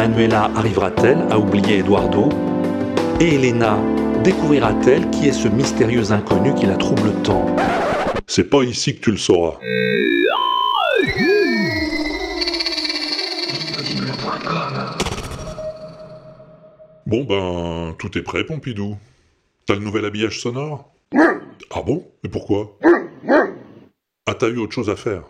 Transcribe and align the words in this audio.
Manuela 0.00 0.50
arrivera-t-elle 0.56 1.26
à 1.30 1.38
oublier 1.38 1.80
Eduardo? 1.80 2.30
Et 3.20 3.34
Elena 3.34 3.76
découvrira-t-elle 4.24 5.10
qui 5.10 5.28
est 5.28 5.32
ce 5.32 5.46
mystérieux 5.46 6.10
inconnu 6.10 6.54
qui 6.54 6.64
la 6.64 6.76
trouble 6.76 7.12
tant? 7.22 7.44
C'est 8.26 8.48
pas 8.48 8.62
ici 8.62 8.96
que 8.96 9.02
tu 9.02 9.10
le 9.10 9.18
sauras. 9.18 9.58
Bon 17.04 17.24
ben, 17.24 17.94
tout 17.98 18.16
est 18.16 18.22
prêt, 18.22 18.44
Pompidou. 18.44 18.96
T'as 19.66 19.74
le 19.74 19.80
nouvel 19.80 20.06
habillage 20.06 20.40
sonore? 20.40 20.90
Ah 21.14 21.82
bon? 21.84 22.06
Et 22.24 22.30
pourquoi? 22.30 22.78
Ah, 24.24 24.32
t'as 24.32 24.48
eu 24.48 24.56
autre 24.56 24.72
chose 24.72 24.88
à 24.88 24.96
faire? 24.96 25.24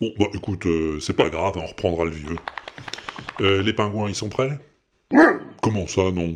Bon, 0.00 0.10
bah 0.18 0.26
écoute, 0.34 0.66
euh, 0.66 0.98
c'est 0.98 1.12
pas 1.12 1.28
grave, 1.28 1.52
on 1.54 1.66
reprendra 1.66 2.04
le 2.04 2.10
vieux. 2.10 2.36
Euh, 3.40 3.62
les 3.62 3.72
pingouins, 3.72 4.08
ils 4.08 4.14
sont 4.14 4.28
prêts? 4.28 4.58
Comment 5.62 5.86
ça, 5.86 6.02
non? 6.10 6.34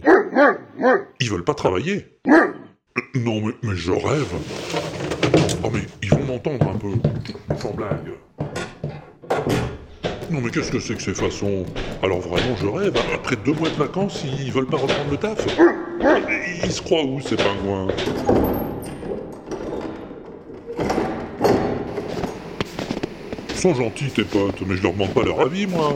Ils 1.20 1.30
veulent 1.30 1.44
pas 1.44 1.54
travailler 1.54 2.06
Non, 2.26 3.40
mais, 3.40 3.52
mais 3.62 3.76
je 3.76 3.92
rêve. 3.92 4.32
Oh, 5.64 5.70
mais 5.72 5.80
ils 6.02 6.10
vont 6.10 6.24
m'entendre 6.24 6.68
un 6.68 6.78
peu. 6.78 6.92
Sans 7.58 7.72
blague. 7.72 8.12
Non, 10.30 10.40
mais 10.40 10.50
qu'est-ce 10.50 10.70
que 10.72 10.80
c'est 10.80 10.94
que 10.94 11.02
ces 11.02 11.14
façons? 11.14 11.64
Alors 12.02 12.20
vraiment, 12.20 12.56
je 12.56 12.66
rêve. 12.66 12.94
Après 13.14 13.36
deux 13.36 13.52
mois 13.52 13.68
de 13.68 13.74
vacances, 13.74 14.24
ils 14.24 14.52
veulent 14.52 14.66
pas 14.66 14.76
reprendre 14.76 15.10
le 15.10 15.16
taf 15.16 15.38
Ils 16.64 16.72
se 16.72 16.82
croient 16.82 17.04
où, 17.04 17.20
ces 17.20 17.36
pingouins? 17.36 17.88
Ils 23.50 23.56
sont 23.56 23.74
gentils, 23.74 24.10
tes 24.10 24.24
potes, 24.24 24.62
mais 24.66 24.76
je 24.76 24.82
leur 24.82 24.92
demande 24.92 25.14
pas 25.14 25.22
leur 25.22 25.40
avis, 25.40 25.66
moi. 25.66 25.94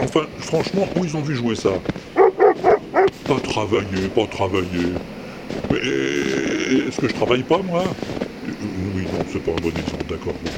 Enfin, 0.00 0.26
franchement, 0.38 0.88
où 0.96 1.04
ils 1.04 1.16
ont 1.16 1.22
vu 1.22 1.34
jouer 1.34 1.54
ça? 1.54 1.70
Pas 2.14 3.40
travailler, 3.42 4.08
pas 4.14 4.26
travailler. 4.26 4.92
Mais 5.70 5.78
est-ce 5.78 7.00
que 7.00 7.08
je 7.08 7.14
travaille 7.14 7.42
pas, 7.42 7.58
moi? 7.58 7.84
Oui, 8.94 9.02
non, 9.12 9.24
c'est 9.30 9.42
pas 9.42 9.52
un 9.52 9.56
bon 9.56 9.68
exemple, 9.70 10.04
d'accord. 10.08 10.34
bon. 10.44 10.50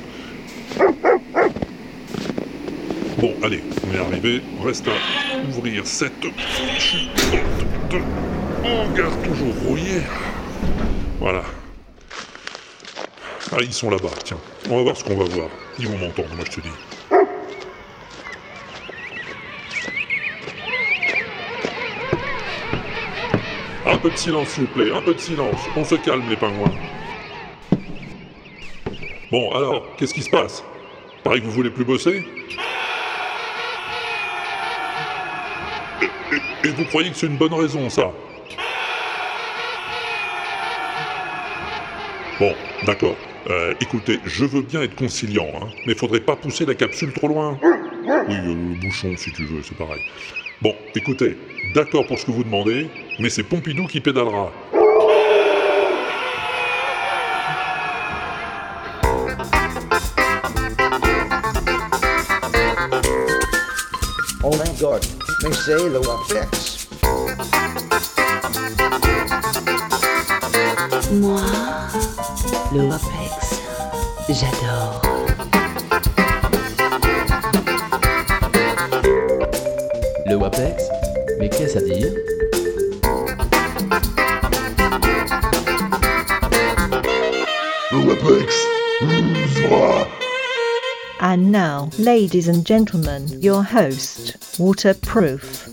Bon, 3.19 3.35
allez, 3.43 3.63
on 3.87 3.95
est 3.95 3.99
arrivé. 3.99 4.43
Reste 4.65 4.89
à 4.89 5.49
ouvrir 5.49 5.87
cette 5.87 6.13
fichue 6.37 7.09
de 7.91 7.99
hangar 8.67 9.11
toujours 9.23 9.55
rouillée. 9.67 10.03
Voilà. 11.19 11.43
Ah, 13.53 13.57
ils 13.61 13.73
sont 13.73 13.91
là-bas, 13.91 14.11
tiens. 14.25 14.39
On 14.71 14.77
va 14.77 14.83
voir 14.83 14.97
ce 14.97 15.05
qu'on 15.05 15.17
va 15.17 15.25
voir. 15.25 15.49
Ils 15.79 15.89
vont 15.89 15.99
m'entendre, 15.99 16.29
moi 16.37 16.45
je 16.47 16.57
te 16.57 16.61
dis. 16.61 16.90
Un 23.91 23.99
peu 23.99 24.11
de 24.11 24.17
silence, 24.17 24.51
s'il 24.51 24.67
vous 24.67 24.69
plaît, 24.69 24.93
un 24.93 25.03
peu 25.03 25.15
de 25.15 25.19
silence. 25.19 25.69
On 25.75 25.83
se 25.83 25.97
calme, 25.97 26.29
les 26.31 26.37
pingouins. 26.37 26.71
Bon, 29.33 29.51
alors, 29.51 29.83
qu'est-ce 29.97 30.15
qui 30.15 30.23
se 30.23 30.31
passe? 30.31 30.63
Pareil 31.25 31.41
que 31.41 31.47
vous 31.47 31.53
voulez 31.53 31.71
plus 31.71 31.85
bosser? 31.85 32.23
Et 36.63 36.69
vous 36.69 36.85
croyez 36.85 37.11
que 37.11 37.17
c'est 37.17 37.27
une 37.27 37.37
bonne 37.37 37.53
raison, 37.53 37.91
ça? 37.91 38.13
Bon, 42.39 42.55
d'accord. 42.87 43.17
Euh, 43.49 43.75
écoutez, 43.81 44.21
je 44.25 44.45
veux 44.45 44.63
bien 44.63 44.83
être 44.83 44.95
conciliant, 44.95 45.51
hein, 45.61 45.67
mais 45.87 45.95
faudrait 45.95 46.21
pas 46.21 46.37
pousser 46.37 46.65
la 46.65 46.77
capsule 46.77 47.13
trop 47.13 47.27
loin. 47.27 47.59
Oui, 48.29 48.37
euh, 48.37 48.55
le 48.55 48.75
bouchon, 48.77 49.17
si 49.17 49.33
tu 49.33 49.43
veux, 49.43 49.63
c'est 49.65 49.77
pareil. 49.77 50.01
Bon, 50.63 50.75
écoutez, 50.95 51.39
d'accord 51.75 52.07
pour 52.07 52.19
ce 52.19 52.27
que 52.27 52.33
vous 52.33 52.45
demandez, 52.45 52.91
mais 53.19 53.31
c'est 53.31 53.43
Pompidou 53.43 53.87
qui 53.87 53.99
pédalera. 53.99 54.53
Oh 64.45 64.51
my 64.51 64.79
god, 64.79 65.03
mais 65.43 65.53
c'est 65.53 65.77
le 65.77 65.99
Wapex. 65.99 66.89
Moi, 71.13 71.41
le 72.75 72.83
WAPEX, 72.83 73.63
j'adore. 74.29 75.10
Qu'est-ce 81.61 81.77
à 81.77 81.83
dire 81.83 82.09
And 91.21 91.53
now, 91.53 91.91
ladies 91.99 92.49
and 92.49 92.65
gentlemen, 92.65 93.27
your 93.43 93.63
host, 93.63 94.39
Waterproof. 94.59 95.69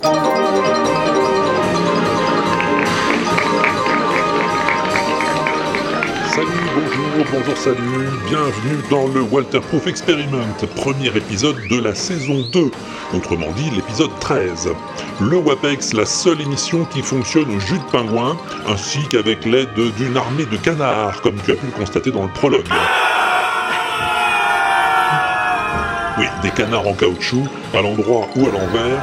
Salut, 6.35 6.67
bonjour, 6.75 7.25
bonjour, 7.31 7.57
salut, 7.57 8.09
bienvenue 8.27 8.83
dans 8.89 9.07
le 9.07 9.21
Walterproof 9.21 9.87
Experiment, 9.87 10.53
premier 10.75 11.15
épisode 11.15 11.55
de 11.69 11.79
la 11.79 11.95
saison 11.95 12.45
2, 12.51 12.71
autrement 13.15 13.51
dit 13.53 13.69
l'épisode 13.73 14.11
13. 14.19 14.67
Le 15.19 15.37
WAPEX, 15.37 15.93
la 15.93 16.05
seule 16.05 16.41
émission 16.41 16.85
qui 16.85 17.01
fonctionne 17.01 17.49
au 17.49 17.59
jus 17.59 17.79
de 17.79 17.83
pingouin, 17.91 18.37
ainsi 18.67 18.99
qu'avec 19.07 19.45
l'aide 19.45 19.73
d'une 19.97 20.15
armée 20.15 20.45
de 20.45 20.57
canards, 20.57 21.21
comme 21.21 21.37
tu 21.43 21.53
as 21.53 21.55
pu 21.55 21.65
le 21.65 21.71
constater 21.71 22.11
dans 22.11 22.21
le 22.21 22.29
prologue. 22.29 22.67
Oui, 26.19 26.25
des 26.43 26.51
canards 26.51 26.87
en 26.87 26.93
caoutchouc, 26.93 27.47
à 27.73 27.81
l'endroit 27.81 28.27
ou 28.35 28.47
à 28.47 28.51
l'envers, 28.51 29.01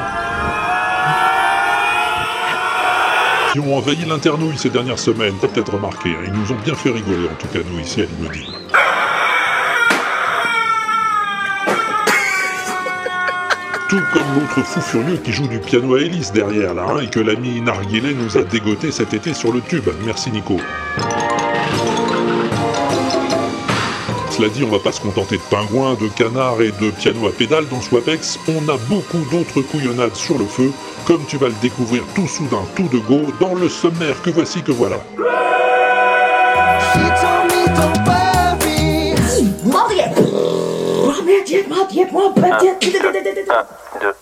qui 3.51 3.59
ont 3.59 3.77
envahi 3.77 4.05
l'internouille 4.05 4.57
ces 4.57 4.69
dernières 4.69 4.99
semaines, 4.99 5.35
t'as 5.41 5.49
peut-être 5.49 5.73
remarqué, 5.73 6.11
hein, 6.11 6.23
ils 6.27 6.33
nous 6.33 6.49
ont 6.51 6.57
bien 6.63 6.75
fait 6.75 6.91
rigoler, 6.91 7.27
en 7.27 7.35
tout 7.35 7.47
cas 7.47 7.59
nous 7.69 7.79
ici 7.79 8.01
à 8.01 8.05
l'Immodile. 8.05 8.64
Comme 13.95 14.35
l'autre 14.35 14.67
fou 14.67 14.81
furieux 14.81 15.17
qui 15.17 15.31
joue 15.31 15.47
du 15.47 15.59
piano 15.59 15.95
à 15.95 16.01
hélice 16.01 16.33
derrière 16.33 16.73
là, 16.73 16.85
hein, 16.89 16.99
et 17.01 17.07
que 17.07 17.19
l'ami 17.21 17.61
Narguilé 17.61 18.13
nous 18.13 18.37
a 18.37 18.43
dégoté 18.43 18.91
cet 18.91 19.13
été 19.13 19.33
sur 19.33 19.53
le 19.53 19.61
tube. 19.61 19.87
Merci 20.05 20.31
Nico. 20.31 20.57
Cela 24.31 24.49
dit, 24.49 24.65
on 24.65 24.69
va 24.69 24.79
pas 24.79 24.91
se 24.91 24.99
contenter 24.99 25.37
de 25.37 25.41
pingouins, 25.49 25.93
de 25.93 26.09
canards 26.09 26.61
et 26.61 26.71
de 26.71 26.91
piano 26.91 27.25
à 27.25 27.31
pédale 27.31 27.67
dans 27.69 27.79
Swapex, 27.79 28.37
on 28.49 28.67
a 28.67 28.75
beaucoup 28.89 29.23
d'autres 29.31 29.61
couillonnades 29.61 30.15
sur 30.15 30.37
le 30.37 30.45
feu, 30.45 30.71
comme 31.05 31.25
tu 31.25 31.37
vas 31.37 31.47
le 31.47 31.55
découvrir 31.61 32.03
tout 32.15 32.27
soudain, 32.27 32.63
tout 32.75 32.89
de 32.89 32.97
go, 32.97 33.21
dans 33.39 33.55
le 33.55 33.69
sommaire 33.69 34.21
que 34.21 34.29
voici 34.31 34.61
que 34.61 34.73
voilà. 34.73 34.97
Нет, 41.35 41.49
нет, 41.49 41.67
мат, 41.67 41.91
нет, 41.91 42.11
мат, 42.13 42.37
нет, 42.37 42.63
нет, 42.63 42.81
нет, 42.81 43.03
нет, 43.03 43.13
нет, 43.13 43.35
нет, 43.35 43.47
нет, 44.01 44.15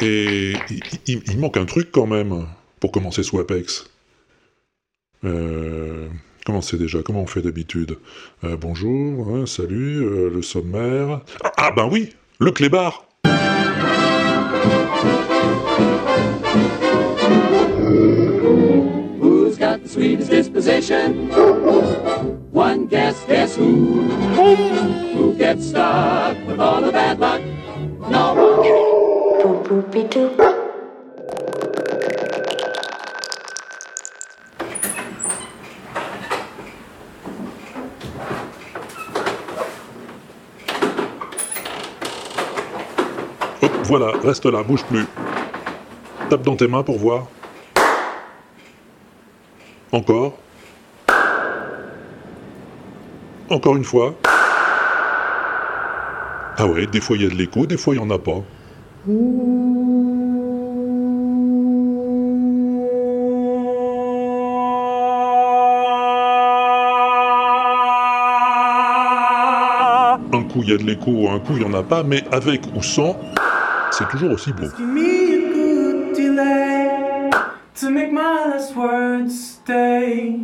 Et, 0.00 0.52
il, 1.06 1.38
manque 1.38 1.56
un 1.56 1.64
truc 1.64 1.90
quand 1.90 2.06
même 2.06 2.46
pour 2.80 2.92
commencer 2.92 3.22
Swapex. 3.22 3.90
Euh, 5.24 6.08
comment 6.44 6.60
c'est 6.60 6.76
déjà 6.76 7.02
Comment 7.02 7.22
on 7.22 7.26
fait 7.26 7.42
d'habitude? 7.42 7.98
Euh, 8.44 8.56
Bonjour, 8.56 9.28
hein, 9.34 9.46
salut, 9.46 10.02
euh, 10.02 10.30
le 10.30 10.42
sommaire. 10.42 11.20
Ah, 11.42 11.52
ah, 11.56 11.70
ben 11.74 11.88
oui, 11.90 12.10
le 12.38 12.50
clébard 12.50 13.06
Who's 19.20 19.56
got 19.58 19.82
the 19.82 19.88
sweetest 19.88 20.30
disposition? 20.30 21.28
One 22.52 22.86
guess, 22.86 23.24
guess 23.26 23.56
who? 23.56 24.02
Who 25.14 25.34
gets 25.34 25.68
stuck? 25.68 26.36
voilà, 43.84 44.12
reste 44.22 44.44
là, 44.46 44.62
bouge 44.62 44.84
plus. 44.84 45.06
Tape 46.28 46.42
dans 46.42 46.56
tes 46.56 46.66
mains 46.66 46.82
pour 46.82 46.98
voir. 46.98 47.26
Encore. 49.92 50.34
Encore 53.48 53.76
une 53.76 53.84
fois. 53.84 54.14
Ah 56.58 56.66
ouais, 56.66 56.86
des 56.86 57.00
fois 57.00 57.16
il 57.16 57.22
y 57.22 57.26
a 57.26 57.30
de 57.30 57.34
l'écho, 57.34 57.64
des 57.66 57.78
fois 57.78 57.94
il 57.94 58.00
n'y 58.00 58.04
en 58.04 58.10
a 58.10 58.18
pas. 58.18 58.42
Coup 70.52 70.60
il 70.62 70.70
y 70.70 70.74
a 70.74 70.76
de 70.76 70.84
l'écho, 70.84 71.28
un 71.28 71.38
coup 71.38 71.54
il 71.56 71.60
n'y 71.60 71.64
en 71.64 71.78
a 71.78 71.82
pas, 71.82 72.02
mais 72.02 72.22
avec 72.30 72.62
ou 72.76 72.82
sans, 72.82 73.16
c'est 73.90 74.08
toujours 74.08 74.32
aussi 74.32 74.52
beau. 74.52 74.66
Give 74.76 74.86
me 74.86 75.00
a 75.00 75.38
good 75.52 76.14
delay 76.14 77.30
to 77.80 77.90
make 77.90 78.12
my 78.12 78.50
last 78.50 78.76
words 78.76 79.32
stay. 79.32 80.36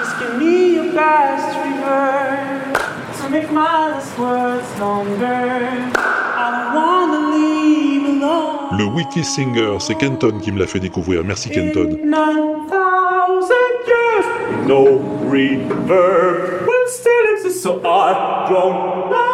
Just 0.00 0.18
give 0.18 0.38
me 0.38 0.78
a 0.78 0.92
fast 0.92 1.56
reverse 1.64 3.22
to 3.22 3.28
make 3.30 3.50
my 3.52 3.90
last 3.92 4.18
words 4.18 4.66
longer. 4.80 5.68
I 5.94 6.50
don't 6.50 6.74
wanna 6.74 7.20
leave 7.30 8.22
alone. 8.22 8.78
Le 8.78 8.84
Wiki 8.84 9.22
Singer, 9.22 9.78
c'est 9.78 9.94
Kenton 9.94 10.38
qui 10.40 10.50
me 10.50 10.58
l'a 10.58 10.66
fait 10.66 10.80
découvrir. 10.80 11.22
Merci 11.24 11.50
Kenton. 11.50 11.88
In 12.02 12.10
nine 12.10 12.68
thousand 12.68 13.74
years, 13.86 14.26
no 14.66 15.00
reverb 15.30 16.66
will 16.66 16.88
still 16.88 17.34
exist. 17.36 17.62
So 17.62 17.80
I 17.84 18.48
don't 18.48 19.10
rise 19.10 19.31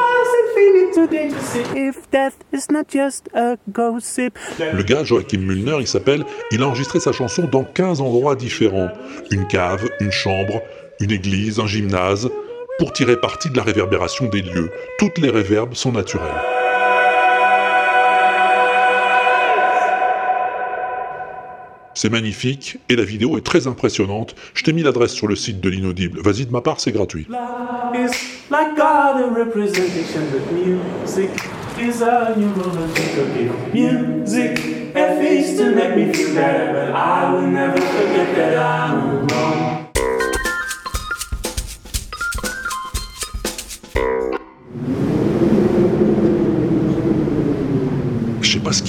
Le 4.75 4.83
gars, 4.83 5.05
Joachim 5.05 5.39
Müllner, 5.39 5.77
il 5.81 5.87
s'appelle, 5.87 6.25
il 6.51 6.63
a 6.63 6.67
enregistré 6.67 7.01
sa 7.01 7.13
chanson 7.13 7.45
dans 7.51 7.65
15 7.65 8.01
endroits 8.01 8.37
différents. 8.37 8.91
Une 9.31 9.47
cave, 9.47 9.89
une 10.01 10.13
chambre, 10.13 10.61
une 11.01 11.11
église, 11.11 11.61
un 11.61 11.67
gymnase, 11.67 12.29
pour 12.79 12.93
tirer 12.93 13.21
parti 13.21 13.51
de 13.51 13.57
la 13.57 13.63
réverbération 13.63 14.27
des 14.27 14.43
lieux. 14.43 14.71
Toutes 14.99 15.19
les 15.19 15.31
réverbes 15.31 15.75
sont 15.75 15.93
naturelles. 15.93 16.58
C'est 22.01 22.11
magnifique 22.11 22.79
et 22.89 22.95
la 22.95 23.03
vidéo 23.03 23.39
est 23.39 23.45
très 23.45 23.67
impressionnante. 23.67 24.37
Je 24.55 24.63
t'ai 24.63 24.73
mis 24.73 24.85
l'adresse 24.85 25.11
sur 25.11 25.27
le 25.27 25.35
site 25.35 25.61
de 25.61 25.69
l'inaudible. 25.69 26.21
Vas-y, 26.23 26.47
de 26.47 26.53
ma 26.53 26.61
part, 26.61 26.79
c'est 26.79 26.93
gratuit. 26.93 27.27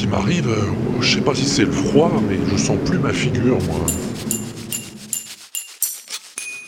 M'arrive, 0.10 0.50
euh, 0.50 1.02
je 1.02 1.16
sais 1.16 1.22
pas 1.22 1.36
si 1.36 1.46
c'est 1.46 1.66
le 1.66 1.72
froid, 1.72 2.12
mais 2.28 2.38
je 2.52 2.58
sens 2.58 2.78
plus 2.86 2.98
ma 2.98 3.14
figure, 3.14 3.58
moi. 3.68 3.86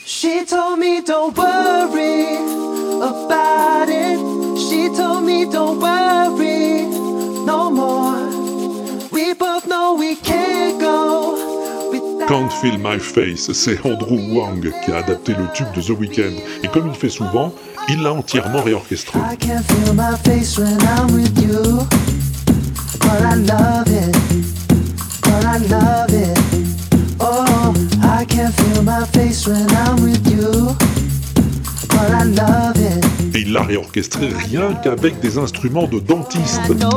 She 0.05 0.45
told 0.45 0.79
me 0.79 1.01
don't 1.03 1.35
worry 1.35 2.37
about 3.01 3.89
it. 3.89 4.19
She 4.59 4.89
told 4.95 5.23
me 5.23 5.45
don't 5.45 5.79
worry 5.79 6.85
no 7.45 7.71
more. 7.71 8.29
We 9.11 9.33
both 9.33 9.65
know 9.67 9.95
we 9.97 10.15
can't 10.15 10.79
go 10.79 11.89
without. 11.91 12.27
Can't 12.27 12.53
Feel 12.53 12.77
My 12.77 12.99
Face, 12.99 13.51
c'est 13.51 13.83
Andrew 13.83 14.19
Wang 14.31 14.71
qui 14.85 14.91
a 14.91 14.97
adapté 14.97 15.33
le 15.33 15.51
tube 15.53 15.71
de 15.75 15.81
The 15.81 15.99
Weeknd. 15.99 16.35
Et 16.63 16.67
comme 16.67 16.87
il 16.87 16.95
fait 16.95 17.09
souvent, 17.09 17.51
il 17.89 18.03
l'a 18.03 18.13
entièrement 18.13 18.61
réorchestré. 18.61 19.17
I 19.19 19.35
can't 19.37 19.63
feel 19.63 19.93
my 19.95 20.15
face 20.23 20.59
when 20.59 20.77
I'm 20.81 21.15
with 21.15 21.35
you. 21.41 22.00
Face 29.13 29.47
when 29.47 29.69
I'm 29.71 30.01
with 30.01 30.27
you. 30.27 30.75
But 31.87 32.11
I 32.11 32.23
love 32.23 32.75
it. 32.77 32.80
Il 33.51 33.55
l'a 33.55 33.63
réorchestré 33.63 34.29
rien 34.29 34.73
qu'avec 34.81 35.19
des 35.19 35.37
instruments 35.37 35.85
de 35.85 35.99
dentiste. 35.99 36.61
Il 36.69 36.79
y 36.79 36.83
a 36.83 36.87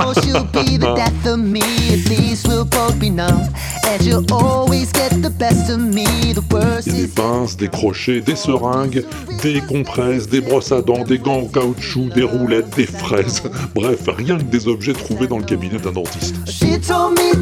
des 6.92 7.08
pinces, 7.08 7.56
des 7.56 7.68
crochets, 7.68 8.20
des 8.20 8.36
seringues, 8.36 9.04
des 9.42 9.60
compresses, 9.62 10.28
des 10.28 10.40
brosses 10.40 10.70
à 10.70 10.80
dents, 10.80 11.02
des 11.02 11.18
gants 11.18 11.40
en 11.40 11.46
caoutchouc, 11.46 12.10
des 12.14 12.22
roulettes, 12.22 12.70
des 12.76 12.86
fraises. 12.86 13.42
Bref, 13.74 14.08
rien 14.16 14.38
que 14.38 14.44
des 14.44 14.68
objets 14.68 14.92
trouvés 14.92 15.26
dans 15.26 15.38
le 15.38 15.44
cabinet 15.44 15.78
d'un 15.78 15.90
dentiste. 15.90 16.36
She 16.46 16.80
told 16.80 17.18
me 17.18 17.34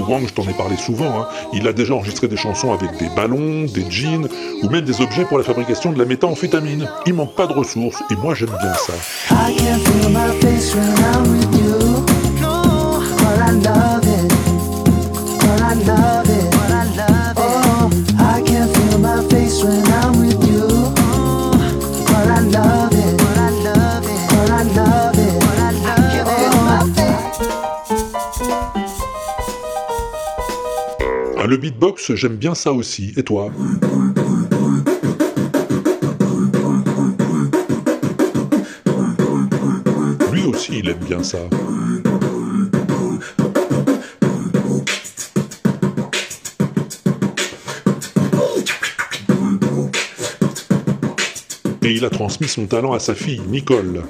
Wang, 0.00 0.26
je 0.26 0.32
t'en 0.32 0.42
ai 0.42 0.54
parlé 0.54 0.76
souvent, 0.76 1.20
hein, 1.20 1.28
il 1.52 1.66
a 1.68 1.72
déjà 1.72 1.94
enregistré 1.94 2.28
des 2.28 2.36
chansons 2.36 2.72
avec 2.72 2.96
des 2.98 3.08
ballons, 3.14 3.64
des 3.64 3.90
jeans, 3.90 4.28
ou 4.62 4.68
même 4.68 4.84
des 4.84 5.00
objets 5.00 5.24
pour 5.24 5.38
la 5.38 5.44
fabrication 5.44 5.92
de 5.92 5.98
la 5.98 6.04
méthamphétamine. 6.04 6.88
Il 7.06 7.14
manque 7.14 7.34
pas 7.34 7.46
de 7.46 7.52
ressources, 7.52 8.02
et 8.10 8.16
moi 8.16 8.34
j'aime 8.34 8.56
bien 8.60 8.74
ça. 8.74 8.92
Le 31.54 31.60
beatbox, 31.60 32.16
j'aime 32.16 32.34
bien 32.34 32.52
ça 32.52 32.72
aussi, 32.72 33.12
et 33.16 33.22
toi? 33.22 33.48
Lui 40.32 40.42
aussi, 40.46 40.78
il 40.80 40.88
aime 40.88 40.98
bien 41.06 41.22
ça. 41.22 41.38
Et 51.84 51.92
il 51.92 52.04
a 52.04 52.10
transmis 52.10 52.48
son 52.48 52.66
talent 52.66 52.94
à 52.94 52.98
sa 52.98 53.14
fille, 53.14 53.42
Nicole. 53.46 54.02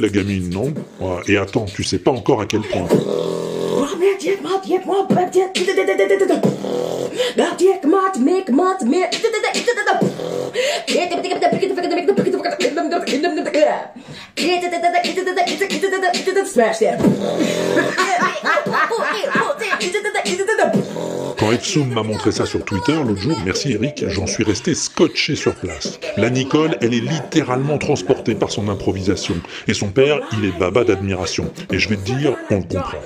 La 0.00 0.08
gamine, 0.08 0.48
non 0.50 0.72
Et 1.28 1.36
attends, 1.36 1.66
tu 1.66 1.84
sais 1.84 1.98
pas 1.98 2.10
encore 2.10 2.40
à 2.40 2.46
quel 2.46 2.60
point. 2.62 2.86
Quand 21.50 21.84
m'a 21.84 22.04
montré 22.04 22.30
ça 22.30 22.46
sur 22.46 22.64
Twitter 22.64 22.94
l'autre 22.94 23.20
jour, 23.20 23.36
merci 23.44 23.72
Eric, 23.72 24.04
j'en 24.06 24.28
suis 24.28 24.44
resté 24.44 24.72
scotché 24.72 25.34
sur 25.34 25.56
place. 25.56 25.98
La 26.16 26.30
Nicole, 26.30 26.76
elle 26.80 26.94
est 26.94 27.00
littéralement 27.00 27.76
transportée 27.76 28.36
par 28.36 28.52
son 28.52 28.68
improvisation. 28.68 29.34
Et 29.66 29.74
son 29.74 29.88
père, 29.88 30.20
il 30.32 30.44
est 30.44 30.56
baba 30.56 30.84
d'admiration. 30.84 31.50
Et 31.72 31.80
je 31.80 31.88
vais 31.88 31.96
te 31.96 32.02
dire, 32.02 32.36
on 32.50 32.58
le 32.58 32.62
comprend. 32.62 32.98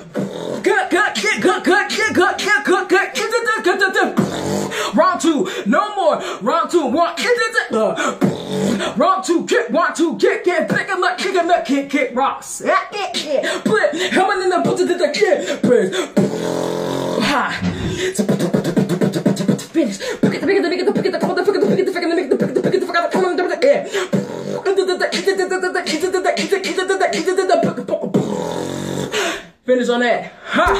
Finish 29.65 29.89
on 29.89 29.99
that. 29.99 30.31
Ha! 30.53 30.73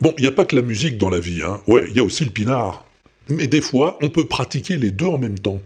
Bon, 0.00 0.14
il 0.18 0.22
n'y 0.22 0.28
a 0.28 0.32
pas 0.32 0.44
que 0.44 0.56
la 0.56 0.62
musique 0.62 0.98
dans 0.98 1.10
la 1.10 1.18
vie, 1.18 1.42
hein. 1.42 1.60
Ouais, 1.66 1.84
il 1.88 1.96
y 1.96 2.00
a 2.00 2.04
aussi 2.04 2.24
le 2.24 2.30
pinard. 2.30 2.84
Mais 3.28 3.46
des 3.46 3.60
fois, 3.60 3.98
on 4.02 4.10
peut 4.10 4.26
pratiquer 4.26 4.76
les 4.76 4.90
deux 4.90 5.06
en 5.06 5.18
même 5.18 5.38
temps. 5.38 5.60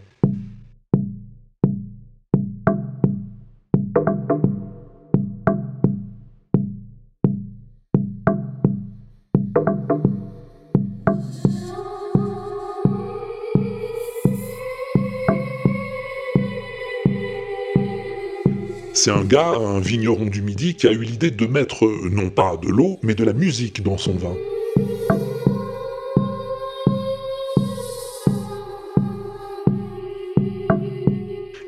C'est 19.00 19.12
un 19.12 19.22
gars, 19.22 19.52
un 19.56 19.78
vigneron 19.78 20.24
du 20.24 20.42
Midi, 20.42 20.74
qui 20.74 20.88
a 20.88 20.90
eu 20.90 21.04
l'idée 21.04 21.30
de 21.30 21.46
mettre 21.46 21.88
non 22.10 22.30
pas 22.30 22.56
de 22.60 22.66
l'eau, 22.66 22.98
mais 23.04 23.14
de 23.14 23.22
la 23.22 23.32
musique 23.32 23.80
dans 23.80 23.96
son 23.96 24.14
vin. 24.14 24.34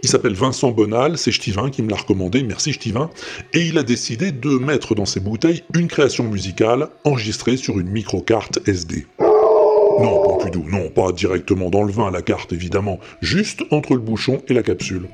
Il 0.03 0.09
s'appelle 0.09 0.35
Vincent 0.35 0.73
Bonal, 0.73 1.19
c'est 1.19 1.31
Ch'tivin 1.31 1.71
qui 1.71 1.83
me 1.83 1.91
l'a 1.91 1.99
recommandé, 1.99 2.43
merci 2.43 2.73
Ch'tivin, 2.73 3.11
et 3.55 3.65
il 3.65 3.79
a 3.79 3.85
décidé 3.85 4.33
de 4.33 4.51
mettre 4.51 4.97
dans 4.97 5.07
ses 5.07 5.21
bouteilles 5.21 5.63
une 5.73 5.87
création 5.87 6.25
musicale 6.25 6.89
enregistrée 7.05 7.57
sur 7.57 7.79
une 7.79 7.91
microcarte 7.91 8.59
SD. 8.67 9.07
Non, 9.21 10.21
Pompidou, 10.25 10.65
non, 10.69 10.89
pas 10.89 11.13
directement 11.13 11.71
dans 11.71 11.85
le 11.85 11.93
vin, 11.93 12.11
la 12.11 12.23
carte 12.23 12.53
évidemment, 12.53 12.99
juste 13.23 13.63
entre 13.71 13.95
le 13.95 14.01
bouchon 14.01 14.43
et 14.49 14.53
la 14.53 14.65
capsule. 14.65 15.09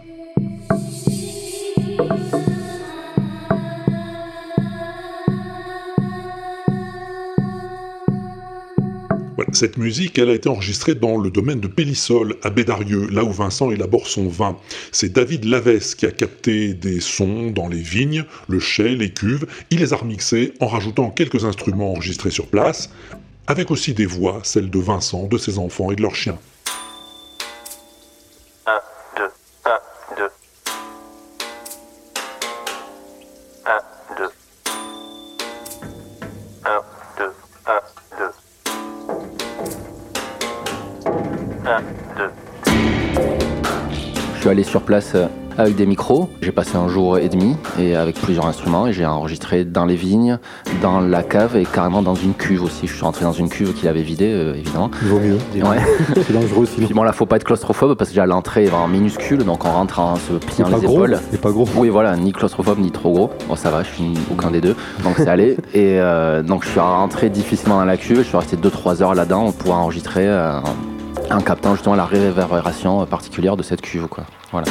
Cette 9.57 9.79
musique, 9.79 10.19
elle 10.19 10.29
a 10.29 10.35
été 10.35 10.51
enregistrée 10.51 10.95
dans 10.95 11.17
le 11.17 11.31
domaine 11.31 11.61
de 11.61 11.67
Pélissol, 11.67 12.37
à 12.43 12.51
Bédarieux, 12.51 13.09
là 13.11 13.25
où 13.25 13.33
Vincent 13.33 13.71
élabore 13.71 14.07
son 14.07 14.29
vin. 14.29 14.59
C'est 14.93 15.15
David 15.15 15.47
Lavesse 15.47 15.95
qui 15.95 16.05
a 16.05 16.11
capté 16.11 16.75
des 16.75 17.01
sons 17.01 17.53
dans 17.53 17.67
les 17.67 17.81
vignes, 17.81 18.27
le 18.49 18.61
chai, 18.61 18.95
les 18.95 19.15
cuves. 19.15 19.47
Il 19.71 19.79
les 19.79 19.95
a 19.95 19.97
remixés 19.97 20.53
en 20.61 20.67
rajoutant 20.67 21.09
quelques 21.09 21.47
instruments 21.47 21.93
enregistrés 21.93 22.31
sur 22.31 22.49
place, 22.49 22.91
avec 23.47 23.71
aussi 23.71 23.95
des 23.95 24.05
voix, 24.05 24.41
celles 24.43 24.69
de 24.69 24.79
Vincent, 24.79 25.27
de 25.27 25.39
ses 25.39 25.59
enfants 25.59 25.91
et 25.91 25.97
de 25.97 26.03
leurs 26.03 26.17
chiens. 26.17 26.39
Suis 44.47 44.53
allé 44.53 44.63
sur 44.63 44.83
place 44.83 45.13
euh, 45.17 45.27
avec 45.59 45.75
des 45.75 45.87
micros. 45.87 46.29
J'ai 46.41 46.53
passé 46.53 46.77
un 46.77 46.87
jour 46.87 47.19
et 47.19 47.29
demi 47.29 47.57
et 47.81 47.97
avec 47.97 48.15
plusieurs 48.15 48.47
instruments 48.47 48.87
et 48.87 48.93
j'ai 48.93 49.05
enregistré 49.05 49.65
dans 49.65 49.87
les 49.87 49.97
vignes, 49.97 50.39
dans 50.83 51.01
la 51.01 51.25
cave 51.25 51.57
et 51.57 51.65
carrément 51.65 52.01
dans 52.01 52.15
une 52.15 52.33
cuve 52.33 52.63
aussi. 52.63 52.87
Je 52.87 52.93
suis 52.93 53.03
rentré 53.03 53.25
dans 53.25 53.33
une 53.33 53.49
cuve 53.49 53.75
qu'il 53.75 53.89
avait 53.89 54.03
vidée 54.03 54.33
euh, 54.33 54.55
évidemment. 54.55 54.93
Il 55.03 55.09
vaut 55.09 55.19
mieux. 55.19 55.39
Ouais. 55.57 55.79
C'est 56.15 56.33
dangereux 56.33 56.65
sinon. 56.67 56.87
Puis 56.87 56.95
bon 56.95 57.03
là 57.03 57.11
faut 57.13 57.27
pas 57.27 57.37
être 57.37 57.45
claustrophobe 57.45 57.97
parce 57.99 58.11
que 58.11 58.15
déjà 58.15 58.25
l'entrée 58.25 58.67
est 58.67 58.69
vraiment 58.69 58.87
minuscule 58.87 59.39
donc 59.39 59.65
on 59.65 59.73
rentre 59.73 59.99
en 59.99 60.15
se 60.15 60.35
pliant 60.35 60.69
les 60.69 60.87
gros, 60.87 60.95
épaules. 61.05 61.19
et 61.33 61.39
pas 61.39 61.51
gros. 61.51 61.67
Oui 61.75 61.89
voilà, 61.89 62.15
ni 62.17 62.33
claustrophobe 62.33 62.79
ni 62.79 62.93
trop 62.93 63.13
gros. 63.13 63.31
Bon 63.49 63.57
ça 63.57 63.71
va, 63.71 63.83
je 63.83 63.89
suis 63.89 64.15
aucun 64.31 64.53
des 64.53 64.61
deux. 64.61 64.77
Donc 65.03 65.15
c'est 65.17 65.27
allé. 65.27 65.57
Et 65.75 65.99
euh, 65.99 66.45
donc 66.45 66.63
je 66.65 66.69
suis 66.69 66.79
rentré 66.79 67.31
difficilement 67.31 67.79
dans 67.79 67.85
la 67.85 67.97
cuve, 67.97 68.19
je 68.19 68.29
suis 68.29 68.37
resté 68.37 68.57
2-3 68.57 69.03
heures 69.03 69.15
là-dedans 69.17 69.51
pour 69.51 69.75
enregistrer 69.75 70.29
euh, 70.29 70.61
en 71.31 71.41
captant 71.41 71.75
justement 71.75 71.97
la 71.97 72.05
réverbération 72.05 73.05
particulière 73.07 73.57
de 73.57 73.63
cette 73.63 73.81
cuve 73.81 74.07
quoi. 74.09 74.25
Voilà. 74.53 74.67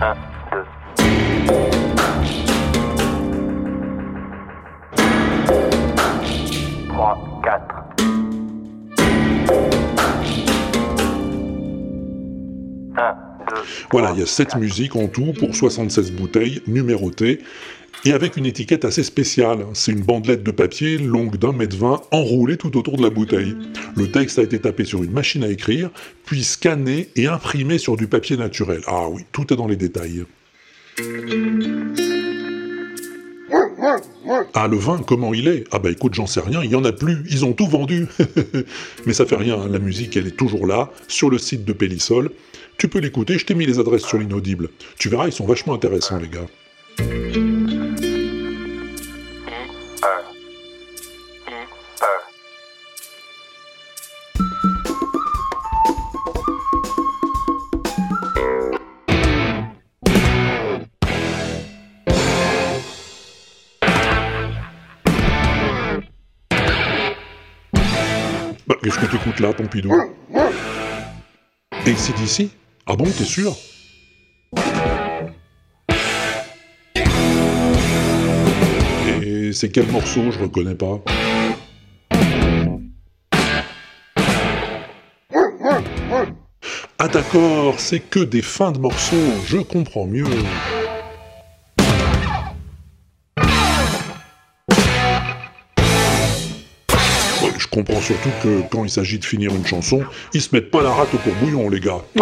1, 0.00 0.14
2. 0.52 0.64
3, 6.88 7.40
4. 7.44 7.64
1, 12.96 13.16
2. 13.48 13.56
Voilà, 13.90 14.12
il 14.12 14.20
y 14.20 14.22
a 14.22 14.26
7 14.26 14.56
musiques 14.56 14.94
en 14.96 15.08
tout 15.08 15.32
pour 15.38 15.54
76 15.54 16.12
bouteilles 16.12 16.62
numérotées 16.66 17.40
et 18.04 18.12
avec 18.12 18.36
une 18.36 18.46
étiquette 18.46 18.84
assez 18.84 19.02
spéciale. 19.02 19.66
C'est 19.74 19.92
une 19.92 20.02
bandelette 20.02 20.42
de 20.42 20.50
papier 20.50 20.98
longue 20.98 21.36
d'un 21.36 21.52
mètre 21.52 21.76
vingt 21.76 22.00
enroulée 22.10 22.56
tout 22.56 22.76
autour 22.76 22.96
de 22.96 23.02
la 23.02 23.10
bouteille. 23.10 23.56
Le 23.96 24.10
texte 24.10 24.38
a 24.38 24.42
été 24.42 24.58
tapé 24.58 24.84
sur 24.84 25.02
une 25.02 25.12
machine 25.12 25.44
à 25.44 25.48
écrire, 25.48 25.90
puis 26.24 26.44
scanné 26.44 27.08
et 27.16 27.26
imprimé 27.26 27.78
sur 27.78 27.96
du 27.96 28.06
papier 28.06 28.36
naturel. 28.36 28.80
Ah 28.86 29.08
oui, 29.08 29.22
tout 29.32 29.52
est 29.52 29.56
dans 29.56 29.66
les 29.66 29.76
détails. 29.76 30.24
Ah, 34.54 34.68
le 34.68 34.76
vin, 34.76 35.00
comment 35.06 35.32
il 35.32 35.48
est? 35.48 35.64
Ah 35.70 35.78
bah 35.78 35.90
écoute, 35.90 36.14
j'en 36.14 36.26
sais 36.26 36.40
rien, 36.40 36.62
il 36.62 36.70
y 36.70 36.74
en 36.74 36.84
a 36.84 36.92
plus, 36.92 37.24
ils 37.30 37.44
ont 37.44 37.52
tout 37.52 37.66
vendu. 37.66 38.06
Mais 39.06 39.12
ça 39.12 39.24
fait 39.24 39.36
rien, 39.36 39.68
la 39.68 39.78
musique, 39.78 40.16
elle 40.16 40.26
est 40.26 40.36
toujours 40.36 40.66
là, 40.66 40.90
sur 41.06 41.30
le 41.30 41.38
site 41.38 41.64
de 41.64 41.72
Pélissol. 41.72 42.30
Tu 42.76 42.88
peux 42.88 42.98
l'écouter, 42.98 43.38
je 43.38 43.46
t'ai 43.46 43.54
mis 43.54 43.66
les 43.66 43.78
adresses 43.78 44.04
sur 44.04 44.18
l'inaudible. 44.18 44.68
Tu 44.98 45.08
verras, 45.08 45.26
ils 45.26 45.32
sont 45.32 45.46
vachement 45.46 45.74
intéressants, 45.74 46.18
les 46.18 46.28
gars. 46.28 47.57
Qu'est-ce 68.90 69.36
que 69.36 69.42
là, 69.42 69.52
Pompidou. 69.52 69.92
Et 71.86 71.94
c'est 71.94 72.14
d'ici? 72.16 72.50
Ah 72.86 72.96
bon, 72.96 73.04
t'es 73.04 73.24
sûr? 73.24 73.54
Et 79.22 79.52
c'est 79.52 79.70
quel 79.70 79.86
morceau? 79.88 80.30
Je 80.30 80.38
reconnais 80.38 80.74
pas. 80.74 81.00
Ah 87.00 87.08
d'accord, 87.08 87.78
c'est 87.78 88.00
que 88.00 88.20
des 88.20 88.42
fins 88.42 88.72
de 88.72 88.78
morceaux, 88.78 89.16
je 89.46 89.58
comprends 89.58 90.06
mieux. 90.06 90.24
Comprends 97.78 98.00
surtout 98.00 98.30
que 98.42 98.62
quand 98.72 98.82
il 98.82 98.90
s'agit 98.90 99.20
de 99.20 99.24
finir 99.24 99.54
une 99.54 99.64
chanson, 99.64 100.02
ils 100.34 100.42
se 100.42 100.52
mettent 100.52 100.72
pas 100.72 100.82
la 100.82 100.90
rate 100.90 101.14
au 101.14 101.18
courbouillon, 101.18 101.70
les 101.70 101.78
gars. 101.78 102.02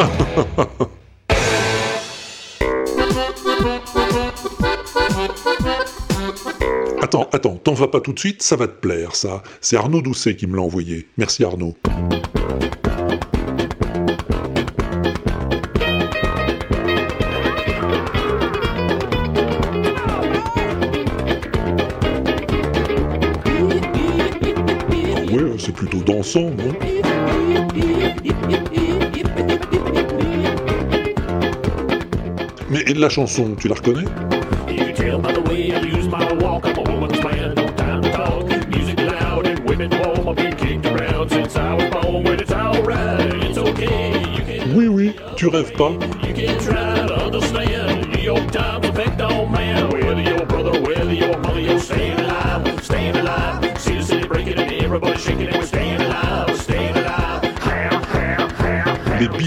Attends, 7.01 7.27
attends, 7.33 7.57
t'en 7.57 7.73
vas 7.73 7.89
pas 7.89 8.01
tout 8.01 8.13
de 8.13 8.19
suite, 8.19 8.43
ça 8.43 8.57
va 8.57 8.69
te 8.69 8.79
plaire, 8.79 9.17
ça. 9.17 9.43
C'est 9.63 9.77
Arnaud 9.79 10.03
Doucet 10.03 10.37
qui 10.37 10.47
me 10.47 10.57
l'a 10.57 10.63
envoyé. 10.63 11.09
Merci 11.17 11.43
Arnaud. 11.43 11.75
Plutôt 25.77 25.99
dansant, 25.99 26.51
non 26.51 26.73
Mais 32.71 32.81
et 32.87 32.95
la 32.95 33.09
chanson, 33.09 33.55
tu 33.59 33.69
la 33.69 33.75
reconnais 33.75 34.05
Oui, 44.75 44.89
oui, 44.89 45.13
tu 45.37 45.47
rêves 45.49 45.73
pas. 45.73 45.93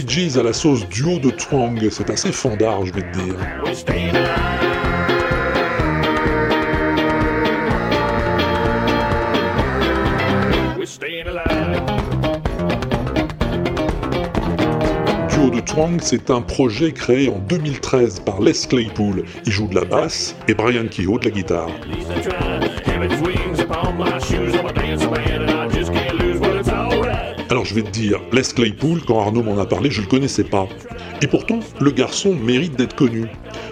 Gees 0.10 0.40
à 0.40 0.44
la 0.44 0.54
sauce 0.54 0.90
duo 0.90 1.20
de 1.20 1.30
twang, 1.30 1.88
c'est 1.92 2.10
assez 2.10 2.32
fandard, 2.32 2.84
je 2.84 2.94
vais 2.94 3.04
te 3.04 3.20
dire. 3.20 3.36
Duo 15.30 15.52
de 15.52 15.60
Twang, 15.62 16.00
c'est 16.02 16.32
un 16.32 16.42
projet 16.42 16.92
créé 16.92 17.30
en 17.30 17.38
2013 17.38 18.22
par 18.22 18.42
Les 18.42 18.54
Claypool. 18.68 19.26
Il 19.46 19.52
joue 19.52 19.68
de 19.68 19.76
la 19.76 19.86
basse 19.86 20.36
et 20.48 20.56
Brian 20.56 20.88
Kehoe 20.88 21.20
de 21.20 21.26
la 21.26 21.32
guitare. 21.32 21.70
Vais 27.80 27.88
te 27.88 27.92
dire, 27.92 28.20
Les 28.32 28.42
Claypool, 28.42 29.02
quand 29.06 29.20
Arnaud 29.20 29.44
m'en 29.44 29.58
a 29.58 29.66
parlé, 29.66 29.90
je 29.92 30.02
le 30.02 30.08
connaissais 30.08 30.44
pas. 30.44 30.68
Et 31.22 31.28
pourtant, 31.28 31.60
le 31.80 31.92
garçon 31.92 32.36
mérite 32.36 32.76
d'être 32.76 32.96
connu. 32.96 33.28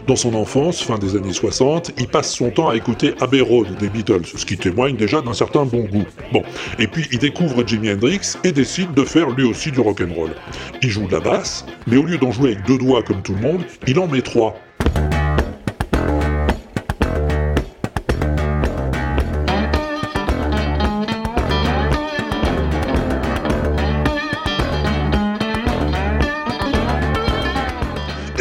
Dans 0.07 0.15
son 0.15 0.33
enfance, 0.35 0.81
fin 0.81 0.97
des 0.97 1.15
années 1.15 1.33
60, 1.33 1.91
il 1.97 2.07
passe 2.07 2.33
son 2.33 2.49
temps 2.49 2.69
à 2.69 2.75
écouter 2.75 3.13
Abbey 3.19 3.41
Road 3.41 3.67
des 3.77 3.89
Beatles, 3.89 4.25
ce 4.25 4.45
qui 4.45 4.57
témoigne 4.57 4.95
déjà 4.95 5.21
d'un 5.21 5.33
certain 5.33 5.65
bon 5.65 5.83
goût. 5.83 6.05
Bon, 6.31 6.43
et 6.79 6.87
puis 6.87 7.05
il 7.11 7.19
découvre 7.19 7.65
Jimi 7.65 7.91
Hendrix 7.91 8.35
et 8.43 8.51
décide 8.51 8.93
de 8.93 9.03
faire 9.03 9.29
lui 9.29 9.43
aussi 9.43 9.71
du 9.71 9.79
rock'n'roll. 9.79 10.31
Il 10.81 10.89
joue 10.89 11.07
de 11.07 11.11
la 11.11 11.19
basse, 11.19 11.65
mais 11.87 11.97
au 11.97 12.03
lieu 12.03 12.17
d'en 12.17 12.31
jouer 12.31 12.53
avec 12.53 12.65
deux 12.65 12.77
doigts 12.77 13.03
comme 13.03 13.21
tout 13.21 13.33
le 13.33 13.41
monde, 13.41 13.63
il 13.87 13.99
en 13.99 14.07
met 14.07 14.21
trois. 14.21 14.55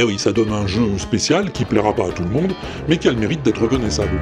Oui, 0.06 0.18
ça 0.20 0.30
donne 0.30 0.52
un 0.52 0.68
jeu 0.68 0.98
spécial 0.98 1.50
qui 1.50 1.64
plaira 1.64 1.92
pas 1.92 2.06
à 2.06 2.10
tout 2.10 2.22
le 2.22 2.28
monde, 2.28 2.52
mais 2.88 2.96
qui 2.96 3.08
a 3.08 3.10
le 3.10 3.18
mérite 3.18 3.42
d'être 3.42 3.60
reconnaissable. 3.60 4.20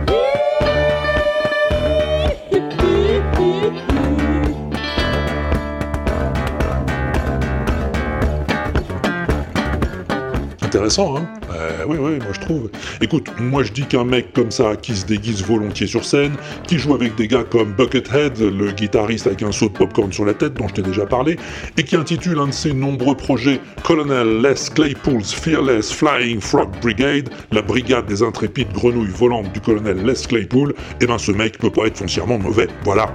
Intéressant, 10.62 11.18
hein? 11.18 11.26
Euh, 11.64 11.84
Oui, 11.86 11.96
oui, 11.98 12.18
moi 12.18 12.32
je 12.32 12.40
trouve. 12.40 12.70
Écoute, 13.00 13.28
moi 13.38 13.62
je 13.62 13.72
dis 13.72 13.84
qu'un 13.84 14.04
mec 14.04 14.32
comme 14.32 14.50
ça, 14.50 14.76
qui 14.76 14.94
se 14.94 15.06
déguise 15.06 15.42
volontiers 15.44 15.86
sur 15.86 16.04
scène, 16.04 16.32
qui 16.66 16.78
joue 16.78 16.94
avec 16.94 17.14
des 17.16 17.28
gars 17.28 17.44
comme 17.44 17.72
Buckethead, 17.72 18.38
le 18.38 18.70
guitariste 18.72 19.26
avec 19.26 19.42
un 19.42 19.52
saut 19.52 19.68
de 19.68 19.72
popcorn 19.74 20.12
sur 20.12 20.24
la 20.24 20.34
tête 20.34 20.54
dont 20.54 20.68
je 20.68 20.74
t'ai 20.74 20.82
déjà 20.82 21.06
parlé, 21.06 21.36
et 21.76 21.82
qui 21.82 21.96
intitule 21.96 22.38
un 22.38 22.48
de 22.48 22.52
ses 22.52 22.72
nombreux 22.72 23.16
projets 23.16 23.60
Colonel 23.82 24.42
Les 24.42 24.54
Claypool's 24.74 25.32
Fearless 25.32 25.92
Flying 25.92 26.40
Frog 26.40 26.70
Brigade, 26.80 27.30
la 27.52 27.62
brigade 27.62 28.06
des 28.06 28.22
intrépides 28.22 28.72
grenouilles 28.72 29.08
volantes 29.08 29.52
du 29.52 29.60
colonel 29.60 30.04
Les 30.04 30.14
Claypool, 30.14 30.74
eh 31.00 31.06
ben 31.06 31.18
ce 31.18 31.32
mec 31.32 31.58
peut 31.58 31.70
pas 31.70 31.86
être 31.86 31.98
foncièrement 31.98 32.38
mauvais. 32.38 32.68
Voilà. 32.84 33.12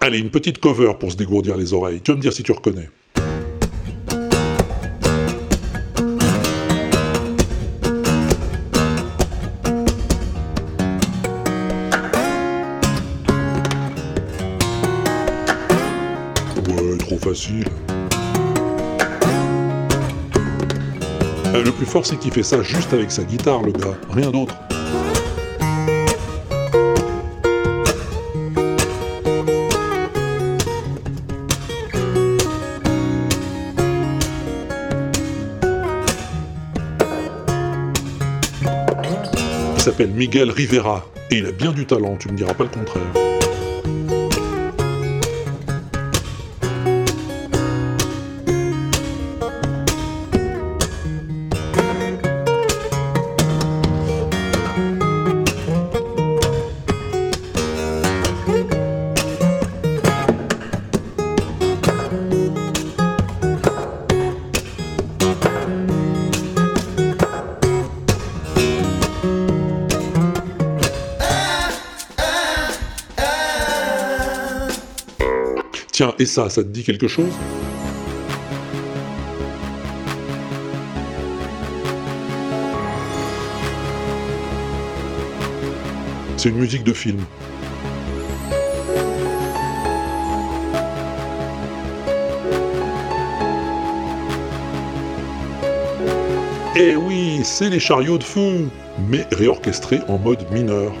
Allez, 0.00 0.18
une 0.20 0.30
petite 0.30 0.58
cover 0.58 0.92
pour 1.00 1.10
se 1.10 1.16
dégourdir 1.16 1.56
les 1.56 1.72
oreilles. 1.72 2.00
Tu 2.00 2.12
vas 2.12 2.16
me 2.16 2.22
dire 2.22 2.32
si 2.32 2.42
tu 2.42 2.52
reconnais. 2.52 2.88
Euh, 21.54 21.62
le 21.62 21.70
plus 21.70 21.84
fort, 21.84 22.06
c'est 22.06 22.16
qu'il 22.16 22.32
fait 22.32 22.42
ça 22.42 22.62
juste 22.62 22.94
avec 22.94 23.10
sa 23.10 23.24
guitare, 23.24 23.62
le 23.62 23.72
gars. 23.72 23.94
Rien 24.10 24.30
d'autre. 24.30 24.54
Il 39.74 39.82
s'appelle 39.82 40.10
Miguel 40.10 40.50
Rivera. 40.50 41.04
Et 41.30 41.38
il 41.38 41.46
a 41.46 41.52
bien 41.52 41.72
du 41.72 41.84
talent, 41.84 42.16
tu 42.16 42.28
me 42.28 42.36
diras 42.36 42.54
pas 42.54 42.64
le 42.64 42.70
contraire. 42.70 43.25
Et 76.26 76.28
ça, 76.28 76.50
ça 76.50 76.64
te 76.64 76.68
dit 76.68 76.82
quelque 76.82 77.06
chose? 77.06 77.32
C'est 86.36 86.48
une 86.48 86.56
musique 86.56 86.82
de 86.82 86.92
film. 86.92 87.20
Eh 96.74 96.96
oui, 96.96 97.40
c'est 97.44 97.70
les 97.70 97.78
chariots 97.78 98.18
de 98.18 98.24
feu, 98.24 98.68
mais 99.08 99.24
réorchestrés 99.30 100.00
en 100.08 100.18
mode 100.18 100.44
mineur. 100.50 100.92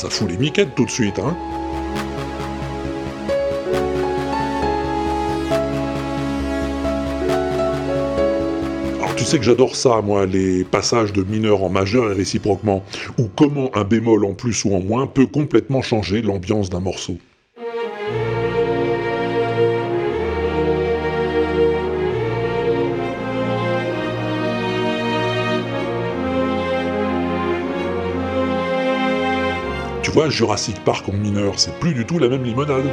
Ça 0.00 0.08
fout 0.08 0.30
les 0.30 0.38
miquettes 0.38 0.74
tout 0.74 0.86
de 0.86 0.90
suite, 0.90 1.18
hein 1.18 1.36
tu 9.16 9.26
sais 9.26 9.36
que 9.36 9.44
j'adore 9.44 9.76
ça, 9.76 10.00
moi, 10.00 10.24
les 10.24 10.64
passages 10.64 11.12
de 11.12 11.22
mineur 11.22 11.62
en 11.62 11.68
majeur 11.68 12.10
et 12.10 12.14
réciproquement, 12.14 12.82
ou 13.18 13.24
comment 13.36 13.70
un 13.76 13.84
bémol 13.84 14.24
en 14.24 14.32
plus 14.32 14.64
ou 14.64 14.74
en 14.74 14.80
moins 14.80 15.06
peut 15.06 15.26
complètement 15.26 15.82
changer 15.82 16.22
l'ambiance 16.22 16.70
d'un 16.70 16.80
morceau. 16.80 17.18
Tu 30.10 30.14
vois, 30.14 30.28
Jurassic 30.28 30.82
Park 30.82 31.08
en 31.08 31.12
mineur, 31.12 31.54
c'est 31.56 31.78
plus 31.78 31.94
du 31.94 32.04
tout 32.04 32.18
la 32.18 32.28
même 32.28 32.42
limonade. 32.42 32.84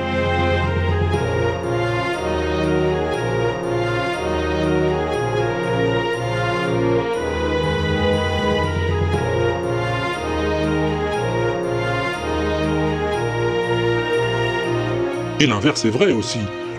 Et 15.40 15.48
l'inverse 15.48 15.86
est 15.86 15.90
vrai 15.90 16.12
aussi. 16.12 16.38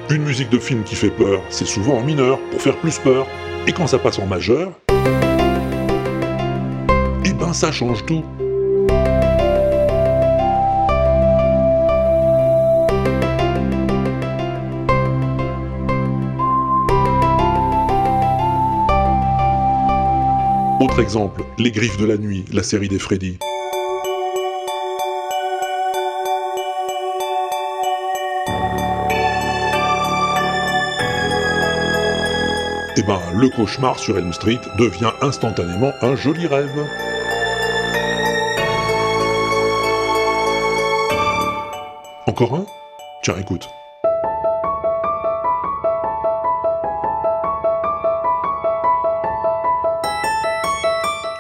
Une 0.09 0.23
musique 0.23 0.51
de 0.51 0.61
film 0.61 0.85
qui 0.85 0.95
fait 0.95 1.11
peur, 1.11 1.43
c'est 1.51 1.67
souvent 1.67 1.95
en 1.95 2.05
mineur, 2.05 2.39
pour 2.53 2.63
faire 2.63 2.77
plus 2.77 3.01
peur. 3.01 3.27
Et 3.67 3.73
quand 3.73 3.89
ça 3.89 3.99
passe 3.99 4.21
en 4.21 4.27
majeur, 4.27 4.71
eh 7.25 7.33
ben 7.33 7.53
ça 7.53 7.73
change 7.73 8.07
tout. 8.07 8.23
Autre 20.99 21.05
exemple, 21.05 21.45
Les 21.59 21.71
Griffes 21.71 21.97
de 21.97 22.07
la 22.07 22.17
Nuit, 22.17 22.45
la 22.53 22.65
série 22.65 22.89
des 22.89 22.99
Freddy. 22.99 23.39
Eh 32.97 33.03
ben, 33.03 33.21
le 33.33 33.49
cauchemar 33.55 33.97
sur 34.01 34.19
Elm 34.19 34.33
Street 34.33 34.59
devient 34.77 35.13
instantanément 35.23 35.93
un 36.03 36.17
joli 36.17 36.49
rêve. 36.49 36.85
Encore 42.27 42.55
un? 42.57 42.67
Tiens, 43.23 43.37
écoute. 43.39 43.69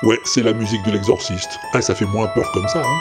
Ouais, 0.09 0.19
c'est 0.25 0.43
la 0.43 0.55
musique 0.55 0.83
de 0.87 0.91
l'exorciste. 0.91 1.61
Ah, 1.75 1.83
ça 1.83 1.95
fait 1.95 2.07
moins 2.07 2.29
peur 2.29 2.51
comme 2.53 2.67
ça, 2.67 2.81
hein 2.83 3.01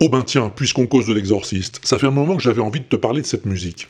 Oh 0.00 0.08
ben 0.08 0.22
tiens, 0.22 0.48
puisqu'on 0.48 0.86
cause 0.86 1.06
de 1.06 1.12
l'exorciste, 1.12 1.80
ça 1.82 1.98
fait 1.98 2.06
un 2.06 2.10
moment 2.10 2.38
que 2.38 2.42
j'avais 2.42 2.62
envie 2.62 2.80
de 2.80 2.86
te 2.86 2.96
parler 2.96 3.20
de 3.20 3.26
cette 3.26 3.44
musique. 3.44 3.86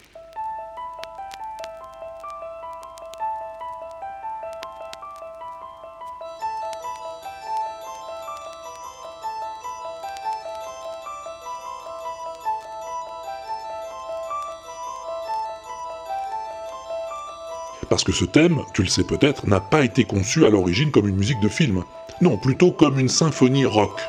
Ce 18.13 18.25
thème, 18.25 18.61
tu 18.73 18.83
le 18.83 18.89
sais 18.89 19.05
peut-être, 19.05 19.47
n'a 19.47 19.61
pas 19.61 19.85
été 19.85 20.05
conçu 20.05 20.47
à 20.47 20.51
l'origine 20.51 20.91
comme 20.91 21.09
une 21.09 21.17
musique 21.17 21.41
de 21.41 21.49
film. 21.49 21.83
Non, 22.21 22.37
plutôt 22.39 22.71
comme 22.71 22.99
une 22.99 23.09
symphonie 23.09 23.67
rock. 23.67 24.01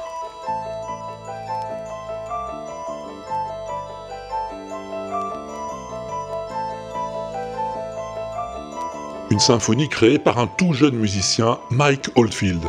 Une 9.30 9.40
symphonie 9.40 9.90
créée 9.90 10.20
par 10.20 10.40
un 10.40 10.48
tout 10.48 10.74
jeune 10.74 10.96
musicien, 10.96 11.60
Mike 11.70 12.10
Oldfield. 12.16 12.64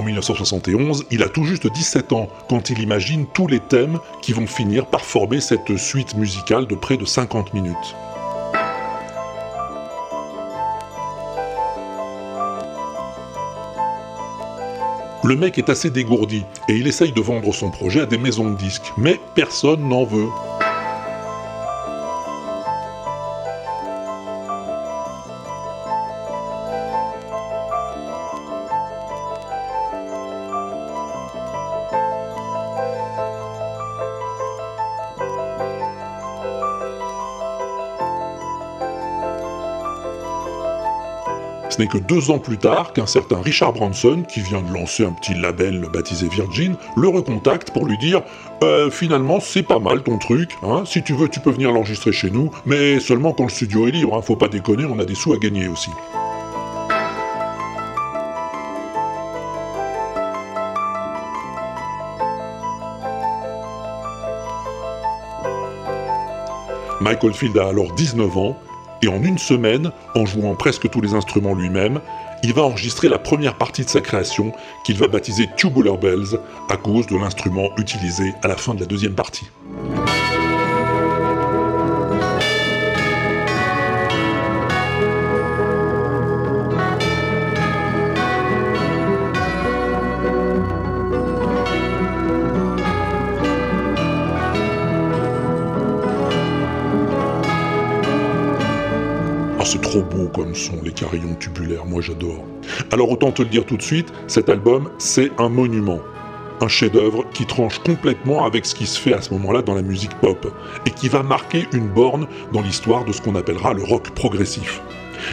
En 0.00 0.02
1971, 0.02 1.04
il 1.10 1.22
a 1.22 1.28
tout 1.28 1.44
juste 1.44 1.70
17 1.70 2.14
ans 2.14 2.30
quand 2.48 2.70
il 2.70 2.80
imagine 2.80 3.26
tous 3.26 3.46
les 3.46 3.60
thèmes 3.60 3.98
qui 4.22 4.32
vont 4.32 4.46
finir 4.46 4.86
par 4.86 5.04
former 5.04 5.42
cette 5.42 5.76
suite 5.76 6.14
musicale 6.14 6.66
de 6.66 6.74
près 6.74 6.96
de 6.96 7.04
50 7.04 7.52
minutes. 7.52 7.76
Le 15.22 15.36
mec 15.36 15.58
est 15.58 15.68
assez 15.68 15.90
dégourdi 15.90 16.46
et 16.70 16.72
il 16.72 16.86
essaye 16.86 17.12
de 17.12 17.20
vendre 17.20 17.52
son 17.52 17.70
projet 17.70 18.00
à 18.00 18.06
des 18.06 18.16
maisons 18.16 18.48
de 18.48 18.56
disques, 18.56 18.94
mais 18.96 19.20
personne 19.34 19.86
n'en 19.86 20.04
veut. 20.04 20.28
N'est 41.80 41.86
que 41.86 41.98
deux 41.98 42.30
ans 42.30 42.38
plus 42.38 42.58
tard 42.58 42.92
qu'un 42.92 43.06
certain 43.06 43.40
Richard 43.40 43.72
Branson, 43.72 44.22
qui 44.28 44.40
vient 44.40 44.60
de 44.60 44.70
lancer 44.70 45.02
un 45.02 45.12
petit 45.12 45.32
label 45.32 45.86
baptisé 45.90 46.28
Virgin, 46.28 46.76
le 46.94 47.08
recontacte 47.08 47.70
pour 47.70 47.86
lui 47.86 47.96
dire 47.96 48.22
Euh, 48.62 48.90
finalement 48.90 49.40
c'est 49.40 49.62
pas 49.62 49.78
mal 49.78 50.02
ton 50.02 50.18
truc, 50.18 50.50
hein, 50.62 50.82
si 50.84 51.02
tu 51.02 51.14
veux 51.14 51.30
tu 51.30 51.40
peux 51.40 51.50
venir 51.50 51.72
l'enregistrer 51.72 52.12
chez 52.12 52.30
nous, 52.30 52.50
mais 52.66 53.00
seulement 53.00 53.32
quand 53.32 53.44
le 53.44 53.48
studio 53.48 53.88
est 53.88 53.92
libre, 53.92 54.14
hein, 54.14 54.20
faut 54.20 54.36
pas 54.36 54.48
déconner, 54.48 54.84
on 54.84 54.98
a 54.98 55.06
des 55.06 55.14
sous 55.14 55.32
à 55.32 55.38
gagner 55.38 55.66
aussi. 55.68 55.88
Michael 67.00 67.32
Field 67.32 67.56
a 67.56 67.68
alors 67.68 67.90
19 67.94 68.36
ans, 68.36 68.58
et 69.02 69.08
en 69.08 69.22
une 69.22 69.38
semaine, 69.38 69.90
en 70.14 70.26
jouant 70.26 70.54
presque 70.54 70.88
tous 70.90 71.00
les 71.00 71.14
instruments 71.14 71.54
lui-même, 71.54 72.00
il 72.42 72.54
va 72.54 72.62
enregistrer 72.62 73.08
la 73.08 73.18
première 73.18 73.56
partie 73.56 73.84
de 73.84 73.90
sa 73.90 74.00
création 74.00 74.52
qu'il 74.84 74.96
va 74.96 75.08
baptiser 75.08 75.48
Tubular 75.56 75.98
Bells 75.98 76.38
à 76.68 76.76
cause 76.76 77.06
de 77.06 77.16
l'instrument 77.16 77.70
utilisé 77.76 78.34
à 78.42 78.48
la 78.48 78.56
fin 78.56 78.74
de 78.74 78.80
la 78.80 78.86
deuxième 78.86 79.14
partie. 79.14 79.46
Comme 100.40 100.54
son, 100.54 100.80
les 100.82 100.92
carillons 100.92 101.34
tubulaires, 101.34 101.84
moi 101.84 102.00
j'adore. 102.00 102.42
Alors 102.92 103.10
autant 103.10 103.30
te 103.30 103.42
le 103.42 103.48
dire 103.50 103.66
tout 103.66 103.76
de 103.76 103.82
suite, 103.82 104.10
cet 104.26 104.48
album, 104.48 104.88
c'est 104.96 105.30
un 105.36 105.50
monument. 105.50 105.98
Un 106.62 106.68
chef-d'œuvre 106.68 107.26
qui 107.34 107.44
tranche 107.44 107.78
complètement 107.80 108.46
avec 108.46 108.64
ce 108.64 108.74
qui 108.74 108.86
se 108.86 108.98
fait 108.98 109.12
à 109.12 109.20
ce 109.20 109.34
moment-là 109.34 109.60
dans 109.60 109.74
la 109.74 109.82
musique 109.82 110.14
pop, 110.14 110.50
et 110.86 110.92
qui 110.92 111.10
va 111.10 111.22
marquer 111.22 111.66
une 111.74 111.88
borne 111.88 112.26
dans 112.54 112.62
l'histoire 112.62 113.04
de 113.04 113.12
ce 113.12 113.20
qu'on 113.20 113.34
appellera 113.34 113.74
le 113.74 113.84
rock 113.84 114.12
progressif. 114.14 114.80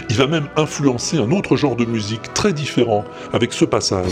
Il 0.09 0.17
va 0.17 0.27
même 0.27 0.49
influencer 0.57 1.19
un 1.19 1.31
autre 1.31 1.55
genre 1.55 1.77
de 1.77 1.85
musique 1.85 2.33
très 2.33 2.51
différent 2.51 3.05
avec 3.31 3.53
ce 3.53 3.63
passage. 3.63 4.11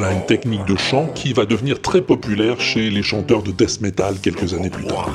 Voilà 0.00 0.14
une 0.14 0.26
technique 0.26 0.64
de 0.64 0.76
chant 0.76 1.08
qui 1.12 1.32
va 1.32 1.44
devenir 1.44 1.82
très 1.82 2.00
populaire 2.00 2.60
chez 2.60 2.88
les 2.88 3.02
chanteurs 3.02 3.42
de 3.42 3.50
death 3.50 3.80
metal 3.80 4.14
quelques 4.22 4.54
années 4.54 4.70
plus 4.70 4.84
tard. 4.84 5.10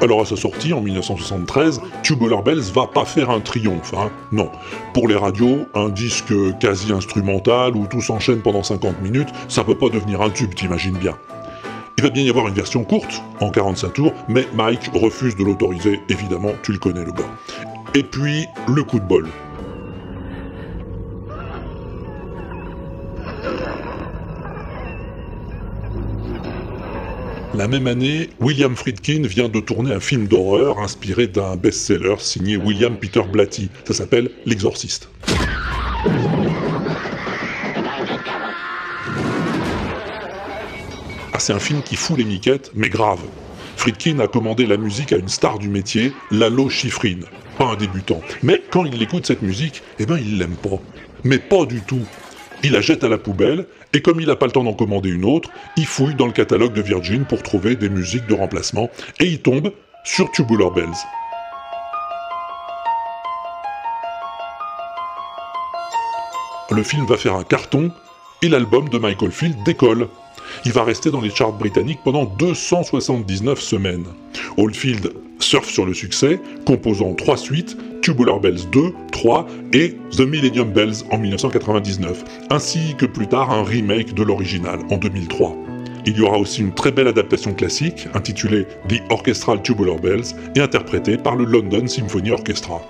Alors 0.00 0.22
à 0.22 0.24
sa 0.24 0.36
sortie 0.36 0.72
en 0.72 0.80
1973, 0.80 1.82
Tubular 2.02 2.42
Bells 2.42 2.62
va 2.72 2.86
pas 2.86 3.04
faire 3.04 3.28
un 3.28 3.40
triomphe, 3.40 3.92
hein. 3.92 4.10
non. 4.32 4.50
Pour 4.94 5.08
les 5.08 5.16
radios, 5.16 5.66
un 5.74 5.90
disque 5.90 6.32
quasi 6.58 6.90
instrumental 6.90 7.76
où 7.76 7.86
tout 7.86 8.00
s'enchaîne 8.00 8.40
pendant 8.40 8.62
50 8.62 9.02
minutes, 9.02 9.28
ça 9.48 9.62
peut 9.62 9.76
pas 9.76 9.90
devenir 9.90 10.22
un 10.22 10.30
tube, 10.30 10.54
t'imagines 10.54 10.96
bien. 10.96 11.18
Il 11.98 12.02
va 12.02 12.10
bien 12.10 12.24
y 12.24 12.28
avoir 12.28 12.46
une 12.46 12.54
version 12.54 12.84
courte, 12.84 13.22
en 13.40 13.50
45 13.50 13.94
tours, 13.94 14.12
mais 14.28 14.46
Mike 14.54 14.90
refuse 14.92 15.34
de 15.34 15.42
l'autoriser, 15.42 15.98
évidemment, 16.10 16.52
tu 16.62 16.72
le 16.72 16.78
connais 16.78 17.02
le 17.04 17.12
gars. 17.12 17.24
Et 17.94 18.02
puis, 18.02 18.44
le 18.68 18.82
coup 18.82 19.00
de 19.00 19.04
bol. 19.06 19.26
La 27.54 27.66
même 27.66 27.86
année, 27.86 28.28
William 28.40 28.76
Friedkin 28.76 29.22
vient 29.22 29.48
de 29.48 29.60
tourner 29.60 29.94
un 29.94 30.00
film 30.00 30.26
d'horreur 30.26 30.78
inspiré 30.78 31.26
d'un 31.26 31.56
best-seller 31.56 32.16
signé 32.18 32.58
William 32.58 32.98
Peter 32.98 33.22
Blatty. 33.22 33.70
Ça 33.86 33.94
s'appelle 33.94 34.30
L'Exorciste. 34.44 35.08
Ah, 41.36 41.38
c'est 41.38 41.52
un 41.52 41.58
film 41.58 41.82
qui 41.82 41.96
fout 41.96 42.16
les 42.16 42.24
miquettes, 42.24 42.70
mais 42.74 42.88
grave. 42.88 43.20
Friedkin 43.76 44.20
a 44.20 44.26
commandé 44.26 44.64
la 44.64 44.78
musique 44.78 45.12
à 45.12 45.18
une 45.18 45.28
star 45.28 45.58
du 45.58 45.68
métier, 45.68 46.14
Lalo 46.30 46.70
Schifrin. 46.70 47.18
Pas 47.58 47.66
un 47.66 47.76
débutant. 47.76 48.22
Mais 48.42 48.62
quand 48.70 48.86
il 48.86 49.02
écoute 49.02 49.26
cette 49.26 49.42
musique, 49.42 49.82
eh 49.98 50.06
ben 50.06 50.16
il 50.16 50.38
l'aime 50.38 50.56
pas. 50.56 50.80
Mais 51.24 51.38
pas 51.38 51.66
du 51.66 51.82
tout. 51.82 52.06
il 52.64 52.72
la 52.72 52.80
jette 52.80 53.04
à 53.04 53.10
la 53.10 53.18
poubelle, 53.18 53.66
et 53.92 54.00
comme 54.00 54.18
il 54.18 54.28
n'a 54.28 54.36
pas 54.36 54.46
le 54.46 54.52
temps 54.52 54.64
d'en 54.64 54.72
commander 54.72 55.10
une 55.10 55.26
autre, 55.26 55.50
il 55.76 55.84
fouille 55.84 56.14
dans 56.14 56.24
le 56.24 56.32
catalogue 56.32 56.72
de 56.72 56.80
Virgin 56.80 57.26
pour 57.26 57.42
trouver 57.42 57.76
des 57.76 57.90
musiques 57.90 58.26
de 58.26 58.34
remplacement, 58.34 58.88
et 59.20 59.26
il 59.26 59.42
tombe 59.42 59.74
sur 60.04 60.30
Tubular 60.30 60.70
Bells. 60.70 60.88
Le 66.70 66.82
film 66.82 67.04
va 67.04 67.18
faire 67.18 67.34
un 67.34 67.44
carton, 67.44 67.92
et 68.40 68.48
l'album 68.48 68.88
de 68.88 68.96
Michael 68.96 69.32
Field 69.32 69.62
décolle. 69.64 70.08
Il 70.64 70.72
va 70.72 70.84
rester 70.84 71.10
dans 71.10 71.20
les 71.20 71.30
charts 71.30 71.52
britanniques 71.52 72.00
pendant 72.04 72.24
279 72.24 73.60
semaines. 73.60 74.06
Oldfield 74.56 75.12
surfe 75.38 75.68
sur 75.68 75.86
le 75.86 75.94
succès, 75.94 76.40
composant 76.66 77.14
trois 77.14 77.36
suites, 77.36 77.76
Tubular 78.02 78.40
Bells 78.40 78.70
2, 78.72 78.92
3 79.12 79.46
et 79.72 79.96
The 80.16 80.20
Millennium 80.20 80.72
Bells 80.72 81.04
en 81.10 81.18
1999, 81.18 82.24
ainsi 82.50 82.94
que 82.96 83.06
plus 83.06 83.26
tard 83.26 83.50
un 83.50 83.64
remake 83.64 84.14
de 84.14 84.22
l'original 84.22 84.80
en 84.90 84.96
2003. 84.96 85.56
Il 86.08 86.16
y 86.16 86.20
aura 86.20 86.38
aussi 86.38 86.60
une 86.60 86.72
très 86.72 86.92
belle 86.92 87.08
adaptation 87.08 87.52
classique 87.52 88.06
intitulée 88.14 88.66
The 88.88 89.02
Orchestral 89.10 89.60
Tubular 89.60 89.96
Bells 89.96 90.36
et 90.54 90.60
interprétée 90.60 91.16
par 91.16 91.34
le 91.34 91.44
London 91.44 91.88
Symphony 91.88 92.30
Orchestra. 92.30 92.80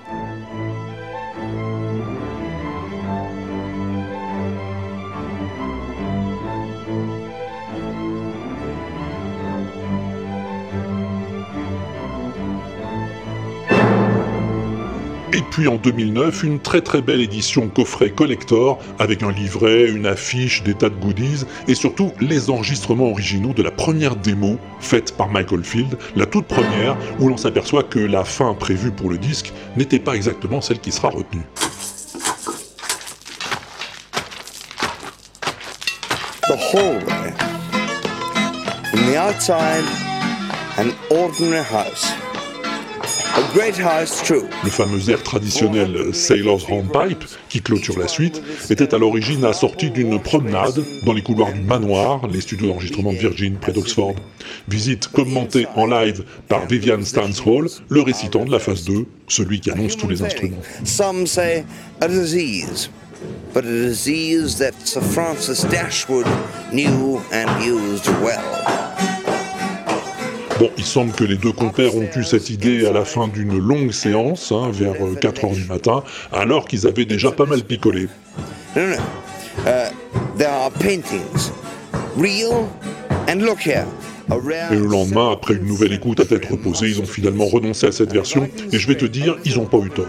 Puis 15.57 15.69
en 15.69 15.77
2009, 15.77 16.43
une 16.43 16.61
très 16.61 16.83
très 16.83 17.01
belle 17.01 17.23
édition 17.23 17.69
coffret 17.69 18.11
collector 18.11 18.79
avec 18.99 19.23
un 19.23 19.33
livret, 19.33 19.89
une 19.89 20.05
affiche, 20.05 20.63
des 20.63 20.75
tas 20.75 20.91
de 20.91 20.95
goodies 20.97 21.47
et 21.67 21.75
surtout 21.75 22.13
les 22.21 22.51
enregistrements 22.51 23.09
originaux 23.09 23.55
de 23.55 23.63
la 23.63 23.71
première 23.71 24.17
démo 24.17 24.59
faite 24.81 25.17
par 25.17 25.31
Michael 25.31 25.65
Field, 25.65 25.97
la 26.15 26.27
toute 26.27 26.45
première 26.45 26.99
où 27.21 27.31
l'on 27.31 27.39
s'aperçoit 27.39 27.85
que 27.85 27.99
la 27.99 28.23
fin 28.27 28.53
prévue 28.53 28.91
pour 28.91 29.09
le 29.09 29.17
disque 29.17 29.55
n'était 29.79 29.99
pas 29.99 30.15
exactement 30.15 30.61
celle 30.61 30.79
qui 30.79 30.93
sera 30.93 31.09
retenue. 31.09 31.47
An 40.79 40.93
ordinary 41.11 41.65
house. 41.73 42.26
Le 43.37 44.71
fameux 44.71 45.11
air 45.11 45.23
traditionnel 45.23 46.15
Sailor's 46.15 46.65
Hornpipe, 46.71 47.23
qui 47.51 47.61
clôture 47.61 47.99
la 47.99 48.09
suite, 48.09 48.43
était 48.71 48.95
à 48.95 48.99
l'origine 48.99 49.45
assorti 49.45 49.91
d'une 49.91 50.19
promenade 50.19 50.83
dans 51.05 51.13
les 51.13 51.21
couloirs 51.21 51.53
du 51.53 51.61
manoir, 51.61 52.27
les 52.29 52.41
studios 52.41 52.69
d'enregistrement 52.69 53.13
de 53.13 53.19
Virgin 53.19 53.57
près 53.57 53.73
d'Oxford. 53.73 54.15
Visite 54.69 55.09
commentée 55.09 55.67
en 55.77 55.85
live 55.85 56.25
par 56.49 56.67
Vivian 56.67 57.03
Stanshall, 57.03 57.67
le 57.91 58.01
récitant 58.01 58.47
de 58.47 58.51
la 58.51 58.59
phase 58.59 58.85
2, 58.85 59.05
celui 59.29 59.61
qui 59.61 59.71
annonce 59.71 59.99
tous 59.99 60.09
les 60.09 60.23
instruments. 60.23 60.63
Some 60.85 61.27
say 61.27 61.67
a 62.01 62.09
disease, 62.09 62.89
but 63.53 63.67
a 63.67 63.69
disease 63.69 64.57
that 64.59 64.73
Sir 64.85 65.03
Francis 65.03 65.63
Dashwood 65.65 66.27
knew 66.73 67.21
and 67.33 67.63
used 67.63 68.09
well. 68.23 68.76
Bon, 70.59 70.71
il 70.79 70.85
semble 70.85 71.13
que 71.13 71.25
les 71.25 71.37
deux 71.37 71.53
compères 71.53 71.95
ont 71.97 72.09
eu 72.17 72.25
cette 72.25 72.49
idée 72.49 72.87
à 72.87 72.93
la 72.93 73.05
fin 73.05 73.29
d'une 73.29 73.59
longue 73.59 73.93
séance, 73.93 74.53
hein, 74.53 74.71
vers 74.73 74.95
4h 74.95 75.55
du 75.55 75.65
matin, 75.65 76.03
alors 76.33 76.67
qu'ils 76.67 76.87
avaient 76.87 77.05
déjà 77.05 77.31
pas 77.31 77.45
mal 77.45 77.63
picolé. 77.63 78.09
No, 78.75 78.87
no. 78.87 78.97
Uh, 79.67 79.91
there 80.39 80.49
are 80.49 80.71
paintings, 80.71 81.53
real, 82.17 82.67
and 83.29 83.43
look 83.43 83.67
here. 83.67 83.87
A 84.31 84.35
rare 84.35 84.73
Et 84.73 84.77
le 84.77 84.87
lendemain, 84.87 85.31
après 85.31 85.55
une 85.55 85.67
nouvelle 85.67 85.93
écoute 85.93 86.21
à 86.21 86.25
tête 86.25 86.47
reposée, 86.47 86.89
ils 86.89 87.01
ont 87.01 87.07
finalement 87.07 87.47
renoncé 87.47 87.87
à 87.87 87.93
cette 87.93 88.13
version, 88.13 88.49
et 88.73 88.79
je 88.79 88.89
vais 88.89 88.97
te 88.97 89.05
dire, 89.05 89.37
ils 89.45 89.59
ont 89.59 89.67
pas 89.67 89.79
eu 89.79 89.91
tort. 89.91 90.07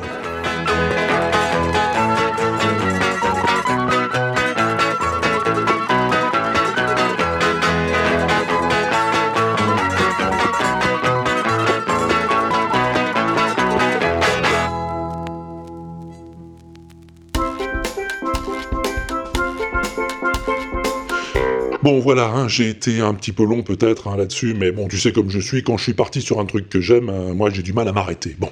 Bon 21.87 22.01
voilà, 22.01 22.25
hein, 22.25 22.49
j'ai 22.49 22.67
été 22.67 22.99
un 22.99 23.13
petit 23.13 23.31
peu 23.31 23.45
long 23.45 23.63
peut-être 23.63 24.09
hein, 24.09 24.17
là-dessus, 24.17 24.53
mais 24.53 24.73
bon, 24.73 24.89
tu 24.89 24.97
sais 24.97 25.13
comme 25.13 25.29
je 25.29 25.39
suis, 25.39 25.63
quand 25.63 25.77
je 25.77 25.83
suis 25.83 25.93
parti 25.93 26.21
sur 26.21 26.41
un 26.41 26.45
truc 26.45 26.67
que 26.67 26.81
j'aime, 26.81 27.07
euh, 27.07 27.33
moi 27.33 27.49
j'ai 27.49 27.61
du 27.61 27.71
mal 27.71 27.87
à 27.87 27.93
m'arrêter. 27.93 28.35
Bon. 28.37 28.49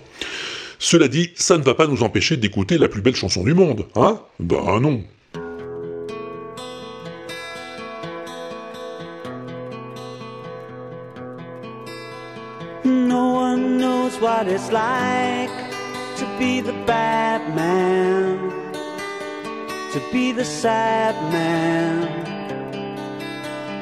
Cela 0.79 1.09
dit, 1.09 1.31
ça 1.35 1.57
ne 1.57 1.63
va 1.63 1.73
pas 1.73 1.85
nous 1.85 2.01
empêcher 2.01 2.37
d'écouter 2.37 2.77
la 2.77 2.87
plus 2.87 3.01
belle 3.01 3.13
chanson 3.13 3.43
du 3.43 3.53
monde, 3.53 3.87
hein? 3.95 4.21
Ben 4.39 4.79
non. 4.79 5.03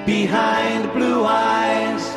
Behind 0.05 0.91
blue 0.93 1.23
eyes. 1.25 2.15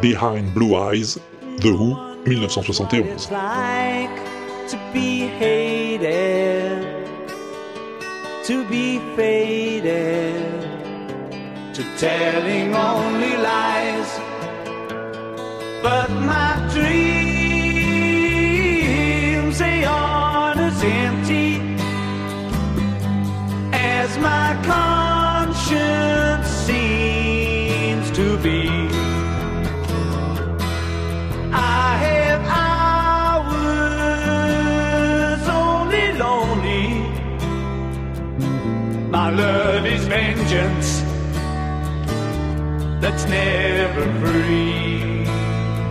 Behind 0.00 0.52
Blue 0.54 0.76
Eyes, 0.76 1.18
The 1.40 1.72
Who, 1.72 1.94
1971. 2.26 3.16
Like 3.32 4.16
to 4.68 4.76
be 4.92 5.26
hated, 5.26 6.82
to 8.44 8.64
be 8.68 8.98
faded, 9.16 10.44
to 11.74 11.82
telling 11.96 12.74
only 12.74 13.36
lies. 13.36 14.20
But 15.82 16.10
my 16.10 16.43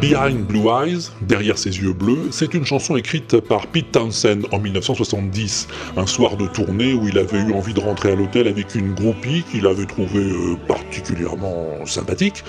Behind 0.04 0.46
Blue 0.46 0.68
Eyes, 0.68 1.10
derrière 1.22 1.58
ses 1.58 1.80
yeux 1.80 1.94
bleus, 1.94 2.28
c'est 2.32 2.54
une 2.54 2.66
chanson 2.66 2.98
écrite 2.98 3.40
par 3.40 3.68
Pete 3.68 3.94
Townsend 3.94 4.42
en 4.52 4.60
1970, 4.60 5.70
un 5.96 6.06
soir 6.06 6.36
de 6.36 6.46
tournée 6.46 6.94
où 6.94 7.08
il 7.08 7.18
avait 7.18 7.40
eu 7.40 7.54
envie 7.54 7.74
de 7.74 7.80
rentrer 7.80 8.12
à 8.12 8.16
l'hôtel 8.16 8.50
avec 8.50 8.76
une 8.76 8.94
groupie 8.94 9.44
qu'il 9.50 9.66
avait 9.66 9.86
trouvée 9.86 10.30
euh, 10.30 10.58
particulièrement 10.68 11.86
sympathique. 11.86 12.44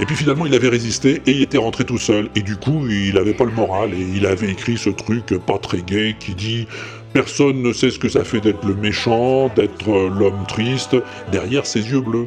Et 0.00 0.04
puis 0.04 0.16
finalement 0.16 0.46
il 0.46 0.54
avait 0.54 0.68
résisté 0.68 1.22
et 1.26 1.30
il 1.30 1.42
était 1.42 1.58
rentré 1.58 1.84
tout 1.84 1.98
seul. 1.98 2.28
Et 2.34 2.42
du 2.42 2.56
coup 2.56 2.88
il 2.88 3.16
avait 3.18 3.34
pas 3.34 3.44
le 3.44 3.52
moral 3.52 3.94
et 3.94 4.06
il 4.16 4.26
avait 4.26 4.50
écrit 4.50 4.76
ce 4.76 4.90
truc 4.90 5.26
pas 5.46 5.58
très 5.58 5.82
gai 5.82 6.16
qui 6.18 6.34
dit 6.34 6.66
Personne 7.12 7.62
ne 7.62 7.72
sait 7.72 7.90
ce 7.90 7.98
que 8.00 8.08
ça 8.08 8.24
fait 8.24 8.40
d'être 8.40 8.66
le 8.66 8.74
méchant, 8.74 9.48
d'être 9.54 9.90
euh, 9.90 10.10
l'homme 10.18 10.44
triste, 10.48 10.96
derrière 11.30 11.66
ses 11.66 11.88
yeux 11.88 12.00
bleus. 12.00 12.26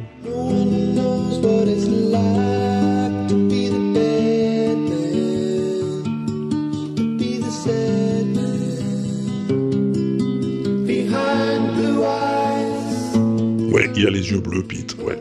A 14.06 14.10
les 14.10 14.30
yeux 14.30 14.40
bleus, 14.40 14.62
Pete, 14.62 14.96
ouais. 15.04 15.18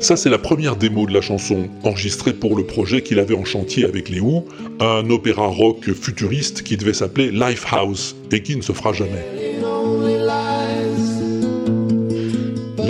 Ça, 0.00 0.16
c'est 0.16 0.30
la 0.30 0.38
première 0.38 0.76
démo 0.76 1.06
de 1.06 1.12
la 1.12 1.20
chanson, 1.20 1.68
enregistrée 1.82 2.32
pour 2.32 2.56
le 2.56 2.64
projet 2.64 3.02
qu'il 3.02 3.18
avait 3.18 3.34
en 3.34 3.44
chantier 3.44 3.84
avec 3.84 4.08
les 4.08 4.20
Who, 4.20 4.46
un 4.80 5.08
opéra 5.10 5.46
rock 5.46 5.92
futuriste 5.92 6.62
qui 6.62 6.78
devait 6.78 6.94
s'appeler 6.94 7.30
Lifehouse, 7.30 8.16
et 8.32 8.42
qui 8.42 8.56
ne 8.56 8.62
se 8.62 8.72
fera 8.72 8.94
jamais. 8.94 9.49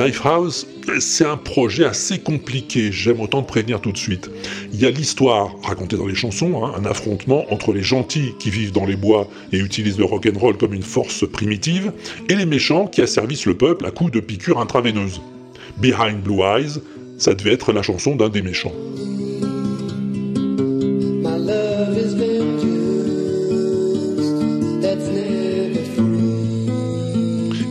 Lifehouse, 0.00 0.66
c'est 0.98 1.26
un 1.26 1.36
projet 1.36 1.84
assez 1.84 2.20
compliqué, 2.20 2.90
j'aime 2.90 3.20
autant 3.20 3.42
te 3.42 3.48
prévenir 3.48 3.82
tout 3.82 3.92
de 3.92 3.98
suite. 3.98 4.30
Il 4.72 4.80
y 4.80 4.86
a 4.86 4.90
l'histoire 4.90 5.54
racontée 5.62 5.98
dans 5.98 6.06
les 6.06 6.14
chansons, 6.14 6.64
hein, 6.64 6.72
un 6.74 6.86
affrontement 6.86 7.44
entre 7.52 7.74
les 7.74 7.82
gentils 7.82 8.32
qui 8.38 8.48
vivent 8.48 8.72
dans 8.72 8.86
les 8.86 8.96
bois 8.96 9.28
et 9.52 9.58
utilisent 9.58 9.98
le 9.98 10.06
rock'n'roll 10.06 10.56
comme 10.56 10.72
une 10.72 10.82
force 10.82 11.30
primitive, 11.30 11.92
et 12.30 12.34
les 12.34 12.46
méchants 12.46 12.86
qui 12.86 13.02
asservissent 13.02 13.44
le 13.44 13.58
peuple 13.58 13.84
à 13.84 13.90
coups 13.90 14.10
de 14.10 14.20
piqûres 14.20 14.58
intraveineuses. 14.58 15.20
Behind 15.76 16.22
Blue 16.22 16.40
Eyes, 16.40 16.80
ça 17.18 17.34
devait 17.34 17.52
être 17.52 17.74
la 17.74 17.82
chanson 17.82 18.16
d'un 18.16 18.30
des 18.30 18.40
méchants. 18.40 18.72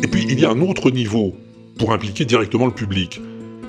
Et 0.04 0.08
puis 0.08 0.28
il 0.30 0.40
y 0.40 0.46
a 0.46 0.52
un 0.52 0.62
autre 0.62 0.92
niveau 0.92 1.34
pour 1.80 1.94
impliquer 1.94 2.26
directement 2.26 2.68
le 2.68 2.74
public. 2.74 3.20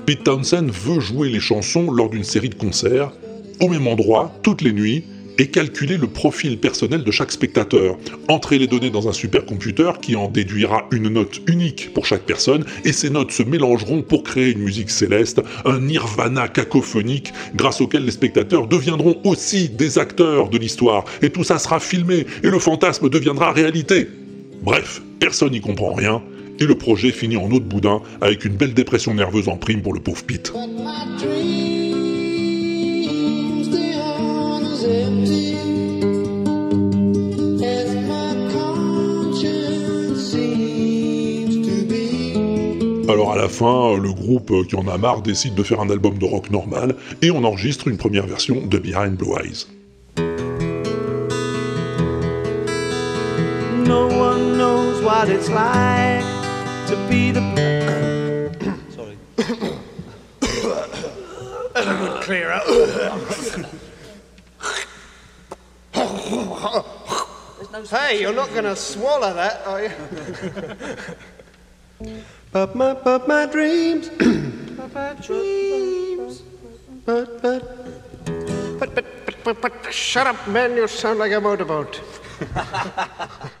Pete 0.05 0.23
Townsend 0.23 0.69
veut 0.69 0.99
jouer 0.99 1.29
les 1.29 1.39
chansons 1.39 1.89
lors 1.89 2.09
d'une 2.09 2.23
série 2.23 2.49
de 2.49 2.55
concerts, 2.55 3.11
au 3.59 3.69
même 3.69 3.87
endroit, 3.87 4.31
toutes 4.43 4.61
les 4.61 4.73
nuits, 4.73 5.05
et 5.37 5.47
calculer 5.47 5.97
le 5.97 6.07
profil 6.07 6.59
personnel 6.59 7.03
de 7.03 7.09
chaque 7.09 7.31
spectateur. 7.31 7.97
Entrer 8.27 8.59
les 8.59 8.67
données 8.67 8.89
dans 8.89 9.07
un 9.07 9.13
supercomputer 9.13 9.91
qui 10.01 10.15
en 10.15 10.27
déduira 10.27 10.87
une 10.91 11.09
note 11.09 11.39
unique 11.47 11.93
pour 11.93 12.05
chaque 12.05 12.23
personne, 12.23 12.65
et 12.83 12.91
ces 12.91 13.09
notes 13.09 13.31
se 13.31 13.41
mélangeront 13.41 14.01
pour 14.01 14.23
créer 14.23 14.51
une 14.51 14.59
musique 14.59 14.89
céleste, 14.89 15.41
un 15.65 15.79
nirvana 15.79 16.47
cacophonique 16.47 17.33
grâce 17.55 17.81
auquel 17.81 18.05
les 18.05 18.11
spectateurs 18.11 18.67
deviendront 18.67 19.19
aussi 19.23 19.69
des 19.69 19.97
acteurs 19.97 20.49
de 20.49 20.57
l'histoire, 20.57 21.05
et 21.21 21.29
tout 21.29 21.43
ça 21.43 21.57
sera 21.57 21.79
filmé, 21.79 22.25
et 22.43 22.49
le 22.49 22.59
fantasme 22.59 23.09
deviendra 23.09 23.51
réalité. 23.51 24.09
Bref, 24.61 25.01
personne 25.19 25.53
n'y 25.53 25.61
comprend 25.61 25.93
rien, 25.93 26.21
et 26.61 26.65
le 26.65 26.75
projet 26.75 27.11
finit 27.11 27.37
en 27.37 27.49
eau 27.51 27.59
de 27.59 27.65
boudin 27.65 28.01
avec 28.21 28.45
une 28.45 28.55
belle 28.55 28.73
dépression 28.73 29.13
nerveuse 29.13 29.49
en 29.49 29.57
prime 29.57 29.81
pour 29.81 29.93
le 29.93 29.99
pauvre 29.99 30.23
Pete. 30.23 30.53
Alors 43.09 43.33
à 43.33 43.35
la 43.35 43.49
fin, 43.49 43.97
le 43.97 44.13
groupe 44.13 44.67
qui 44.67 44.75
en 44.75 44.87
a 44.87 44.97
marre 44.97 45.21
décide 45.21 45.55
de 45.55 45.63
faire 45.63 45.81
un 45.81 45.89
album 45.89 46.17
de 46.17 46.25
rock 46.25 46.49
normal 46.49 46.95
et 47.21 47.31
on 47.31 47.43
enregistre 47.43 47.87
une 47.87 47.97
première 47.97 48.25
version 48.25 48.65
de 48.65 48.77
Behind 48.77 49.15
Blue 49.15 49.33
Eyes. 49.33 49.67
No 53.85 54.07
one 54.07 54.57
knows 54.57 55.01
what 55.03 55.27
it's 55.27 55.49
like 55.49 56.40
to 56.91 57.07
be 57.07 57.31
the. 57.31 57.41
Sorry. 58.89 59.17
Clear 62.21 62.51
up. 62.51 62.65
Hey, 67.89 68.19
you're 68.19 68.33
not 68.33 68.49
going 68.49 68.65
to 68.65 68.75
swallow 68.75 69.33
that, 69.33 69.65
are 69.65 69.83
you? 69.83 69.91
but 72.51 72.75
my, 72.75 72.93
but 72.93 73.25
my 73.25 73.45
dreams, 73.45 74.09
but 74.77 74.93
my 74.93 75.13
dreams, 75.13 76.41
but, 77.05 77.41
but, 77.41 77.61
but, 78.79 78.95
but, 78.95 79.05
but, 79.25 79.43
but, 79.43 79.61
but, 79.61 79.93
shut 79.93 80.27
up, 80.27 80.45
man, 80.47 80.75
you 80.75 80.87
sound 80.89 81.19
like 81.19 81.31
a 81.31 81.39
motorboat. 81.39 82.01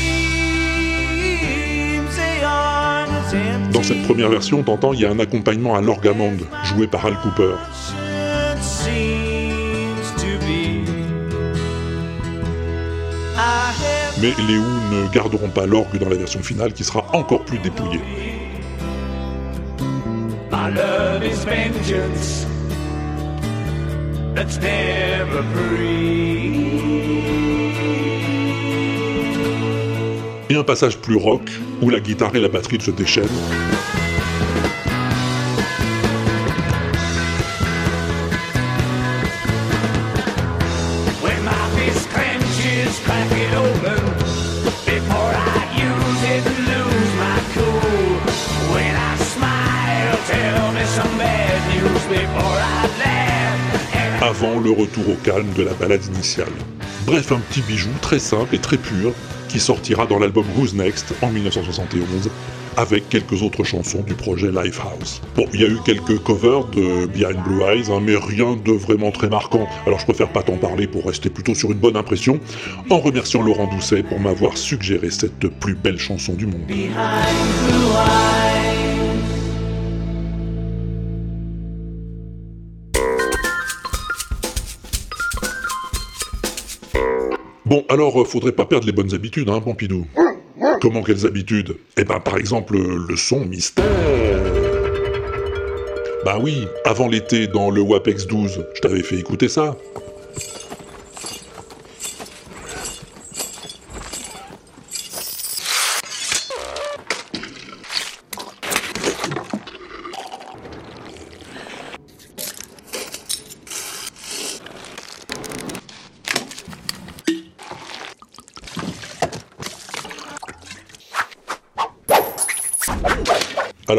Dans 3.81 3.87
cette 3.87 4.03
première 4.03 4.29
version, 4.29 4.61
t'entends, 4.61 4.93
il 4.93 4.99
y 4.99 5.05
a 5.07 5.09
un 5.09 5.17
accompagnement 5.17 5.73
à 5.73 5.81
l'orgamande 5.81 6.41
joué 6.65 6.85
par 6.85 7.03
Al 7.03 7.15
Cooper. 7.19 7.55
Mais 14.21 14.33
les 14.47 14.57
Who 14.59 14.65
ne 14.91 15.11
garderont 15.11 15.49
pas 15.49 15.65
l'orgue 15.65 15.97
dans 15.97 16.09
la 16.09 16.15
version 16.15 16.43
finale 16.43 16.73
qui 16.73 16.83
sera 16.83 17.07
encore 17.15 17.43
plus 17.43 17.57
dépouillée. 17.57 18.01
Et 30.51 30.55
un 30.55 30.65
passage 30.65 30.97
plus 30.97 31.15
rock 31.15 31.49
où 31.81 31.89
la 31.89 32.01
guitare 32.01 32.35
et 32.35 32.41
la 32.41 32.49
batterie 32.49 32.81
se 32.81 32.91
déchaînent. 32.91 33.23
Avant 54.21 54.59
le 54.59 54.71
retour 54.71 55.11
au 55.11 55.15
calme 55.23 55.53
de 55.55 55.63
la 55.63 55.73
balade 55.73 56.03
initiale. 56.13 56.47
Bref, 57.05 57.31
un 57.31 57.39
petit 57.39 57.61
bijou 57.61 57.89
très 58.01 58.19
simple 58.19 58.55
et 58.55 58.59
très 58.59 58.77
pur 58.77 59.13
qui 59.49 59.59
sortira 59.59 60.05
dans 60.05 60.19
l'album 60.19 60.45
Who's 60.55 60.73
Next 60.73 61.13
en 61.21 61.29
1971 61.29 62.29
avec 62.77 63.09
quelques 63.09 63.41
autres 63.41 63.63
chansons 63.63 64.01
du 64.01 64.13
projet 64.13 64.49
Lifehouse. 64.51 65.21
Bon, 65.35 65.45
il 65.53 65.61
y 65.61 65.65
a 65.65 65.67
eu 65.67 65.77
quelques 65.83 66.19
covers 66.19 66.65
de 66.65 67.05
Behind 67.07 67.43
Blue 67.43 67.61
Eyes, 67.63 67.91
hein, 67.91 67.99
mais 68.01 68.15
rien 68.15 68.55
de 68.55 68.71
vraiment 68.71 69.11
très 69.11 69.29
marquant. 69.29 69.67
Alors 69.85 69.99
je 69.99 70.05
préfère 70.05 70.29
pas 70.29 70.43
t'en 70.43 70.57
parler 70.57 70.87
pour 70.87 71.05
rester 71.05 71.29
plutôt 71.29 71.55
sur 71.55 71.71
une 71.71 71.79
bonne 71.79 71.97
impression, 71.97 72.39
en 72.89 72.99
remerciant 72.99 73.41
Laurent 73.41 73.67
Doucet 73.67 74.03
pour 74.03 74.19
m'avoir 74.19 74.57
suggéré 74.57 75.09
cette 75.11 75.47
plus 75.47 75.75
belle 75.75 75.99
chanson 75.99 76.33
du 76.33 76.45
monde. 76.45 76.61
behind 76.67 76.93
blue 77.67 77.91
eyes. 77.93 78.40
Bon, 87.71 87.85
alors, 87.87 88.19
euh, 88.19 88.25
faudrait 88.25 88.51
pas 88.51 88.65
perdre 88.65 88.85
les 88.85 88.91
bonnes 88.91 89.13
habitudes, 89.13 89.47
hein, 89.47 89.61
Pompidou. 89.61 90.05
Comment 90.81 91.01
quelles 91.03 91.25
habitudes? 91.25 91.77
Eh 91.95 92.03
ben, 92.03 92.19
par 92.19 92.35
exemple, 92.35 92.77
le 92.77 93.15
son 93.15 93.45
mystère. 93.45 93.85
Bah 96.25 96.37
oui, 96.37 96.67
avant 96.83 97.07
l'été, 97.07 97.47
dans 97.47 97.69
le 97.69 97.79
WAPEX 97.79 98.27
12, 98.27 98.65
je 98.73 98.81
t'avais 98.81 99.03
fait 99.03 99.15
écouter 99.15 99.47
ça. 99.47 99.77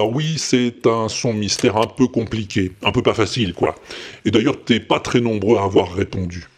Alors 0.02 0.16
oui, 0.16 0.34
c'est 0.36 0.84
un 0.88 1.08
son 1.08 1.32
mystère 1.32 1.76
un 1.76 1.86
peu 1.86 2.08
compliqué, 2.08 2.72
un 2.82 2.90
peu 2.90 3.02
pas 3.02 3.14
facile, 3.14 3.54
quoi. 3.54 3.76
Et 4.24 4.32
d'ailleurs, 4.32 4.56
t'es 4.64 4.80
pas 4.80 4.98
très 4.98 5.20
nombreux 5.20 5.58
à 5.58 5.62
avoir 5.62 5.92
répondu. 5.94 6.48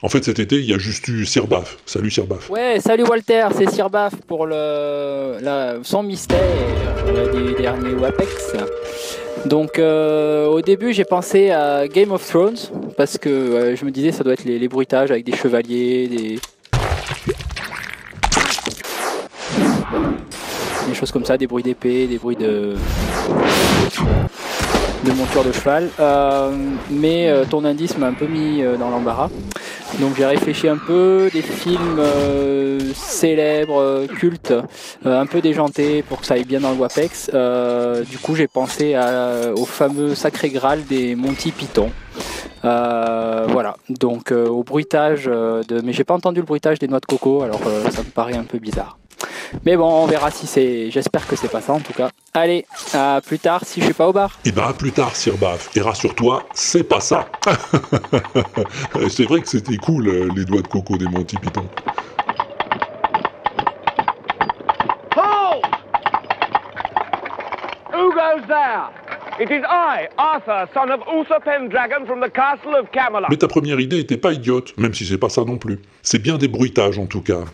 En 0.00 0.08
fait, 0.08 0.22
cet 0.22 0.38
été, 0.38 0.60
il 0.60 0.64
y 0.64 0.72
a 0.72 0.78
juste 0.78 1.08
eu 1.08 1.26
Sirbaf. 1.26 1.78
Salut 1.86 2.12
Sirbaf. 2.12 2.48
Ouais, 2.48 2.78
salut 2.78 3.02
Walter, 3.02 3.48
c'est 3.56 3.68
Sirbaf 3.68 4.14
pour 4.28 4.46
le, 4.46 5.80
son 5.82 6.04
mystère 6.04 6.38
euh, 7.08 7.32
des 7.32 7.60
derniers 7.60 7.94
WAPEX. 7.94 8.52
Donc 9.44 9.80
euh, 9.80 10.46
au 10.46 10.62
début 10.62 10.92
j'ai 10.92 11.04
pensé 11.04 11.50
à 11.50 11.88
Game 11.88 12.12
of 12.12 12.24
Thrones 12.28 12.58
parce 12.96 13.18
que 13.18 13.28
euh, 13.28 13.76
je 13.76 13.84
me 13.84 13.90
disais 13.90 14.12
ça 14.12 14.22
doit 14.22 14.34
être 14.34 14.44
les 14.44 14.68
bruitages 14.68 15.10
avec 15.10 15.24
des 15.24 15.34
chevaliers, 15.34 16.06
des... 16.08 16.40
choses 20.98 21.12
comme 21.12 21.24
ça, 21.24 21.36
des 21.38 21.46
bruits 21.46 21.62
d'épée, 21.62 22.06
des 22.06 22.18
bruits 22.18 22.36
de 22.36 22.74
de 25.04 25.12
monture 25.12 25.44
de 25.44 25.52
cheval. 25.52 25.88
Euh, 26.00 26.50
mais 26.90 27.28
euh, 27.28 27.44
ton 27.48 27.64
indice 27.64 27.96
m'a 27.98 28.08
un 28.08 28.12
peu 28.12 28.26
mis 28.26 28.62
euh, 28.62 28.76
dans 28.76 28.90
l'embarras. 28.90 29.30
Donc 30.00 30.16
j'ai 30.16 30.26
réfléchi 30.26 30.68
un 30.68 30.76
peu, 30.76 31.30
des 31.32 31.40
films 31.40 32.02
célèbres, 32.94 34.06
cultes, 34.06 34.52
un 35.02 35.24
peu 35.24 35.40
déjantés 35.40 36.02
pour 36.02 36.20
que 36.20 36.26
ça 36.26 36.34
aille 36.34 36.44
bien 36.44 36.60
dans 36.60 36.70
le 36.72 36.76
WAPEX. 36.76 37.30
Du 38.10 38.18
coup 38.18 38.34
j'ai 38.34 38.48
pensé 38.48 38.94
au 39.56 39.64
fameux 39.64 40.14
Sacré 40.14 40.50
Graal 40.50 40.84
des 40.84 41.14
Monty 41.14 41.52
Python. 41.52 41.90
Voilà, 42.62 43.76
donc 43.88 44.30
au 44.30 44.62
bruitage 44.62 45.24
de... 45.24 45.80
Mais 45.82 45.94
j'ai 45.94 46.04
pas 46.04 46.14
entendu 46.14 46.40
le 46.40 46.46
bruitage 46.46 46.78
des 46.78 46.86
noix 46.86 47.00
de 47.00 47.06
coco, 47.06 47.42
alors 47.42 47.60
ça 47.90 48.02
me 48.02 48.10
paraît 48.10 48.36
un 48.36 48.44
peu 48.44 48.58
bizarre. 48.58 48.98
Mais 49.64 49.76
bon, 49.76 50.04
on 50.04 50.06
verra 50.06 50.30
si 50.30 50.46
c'est... 50.46 50.90
J'espère 50.90 51.26
que 51.26 51.36
c'est 51.36 51.50
pas 51.50 51.60
ça 51.60 51.72
en 51.72 51.80
tout 51.80 51.92
cas. 51.92 52.10
Allez, 52.34 52.66
à 52.94 53.20
plus 53.24 53.38
tard 53.38 53.62
si 53.64 53.80
je 53.80 53.86
suis 53.86 53.94
pas 53.94 54.08
au 54.08 54.12
bar. 54.12 54.38
Et 54.44 54.52
ben 54.52 54.64
à 54.68 54.72
plus 54.72 54.92
tard, 54.92 55.16
Sir 55.16 55.36
Baf. 55.38 55.74
Et 55.76 55.80
rassure-toi, 55.80 56.44
c'est 56.54 56.84
pas 56.84 57.00
ça. 57.00 57.26
c'est 59.08 59.24
vrai 59.24 59.40
que 59.40 59.48
c'était 59.48 59.76
cool, 59.76 60.08
euh, 60.08 60.28
les 60.36 60.44
doigts 60.44 60.62
de 60.62 60.68
coco 60.68 60.96
des 60.96 61.06
Monty 61.06 61.36
Python. 61.36 61.66
Hold! 65.16 65.64
Who 67.92 68.12
goes 68.12 68.46
there? 68.46 68.90
It 69.40 69.50
is 69.50 69.62
I, 69.68 70.08
Arthur, 70.18 70.68
son 70.74 70.90
of 70.90 71.00
Uther 71.06 71.38
Pendragon 71.44 72.06
from 72.06 72.20
the 72.20 72.28
castle 72.28 72.74
of 72.74 72.90
Camelot. 72.90 73.28
Mais 73.30 73.36
ta 73.36 73.46
première 73.46 73.78
idée 73.78 74.00
était 74.00 74.16
pas 74.16 74.32
idiote, 74.32 74.76
même 74.76 74.92
si 74.92 75.06
c'est 75.06 75.18
pas 75.18 75.28
ça 75.28 75.44
non 75.44 75.58
plus. 75.58 75.78
C'est 76.02 76.20
bien 76.20 76.38
des 76.38 76.48
bruitages 76.48 76.98
en 76.98 77.06
tout 77.06 77.20
cas. 77.20 77.44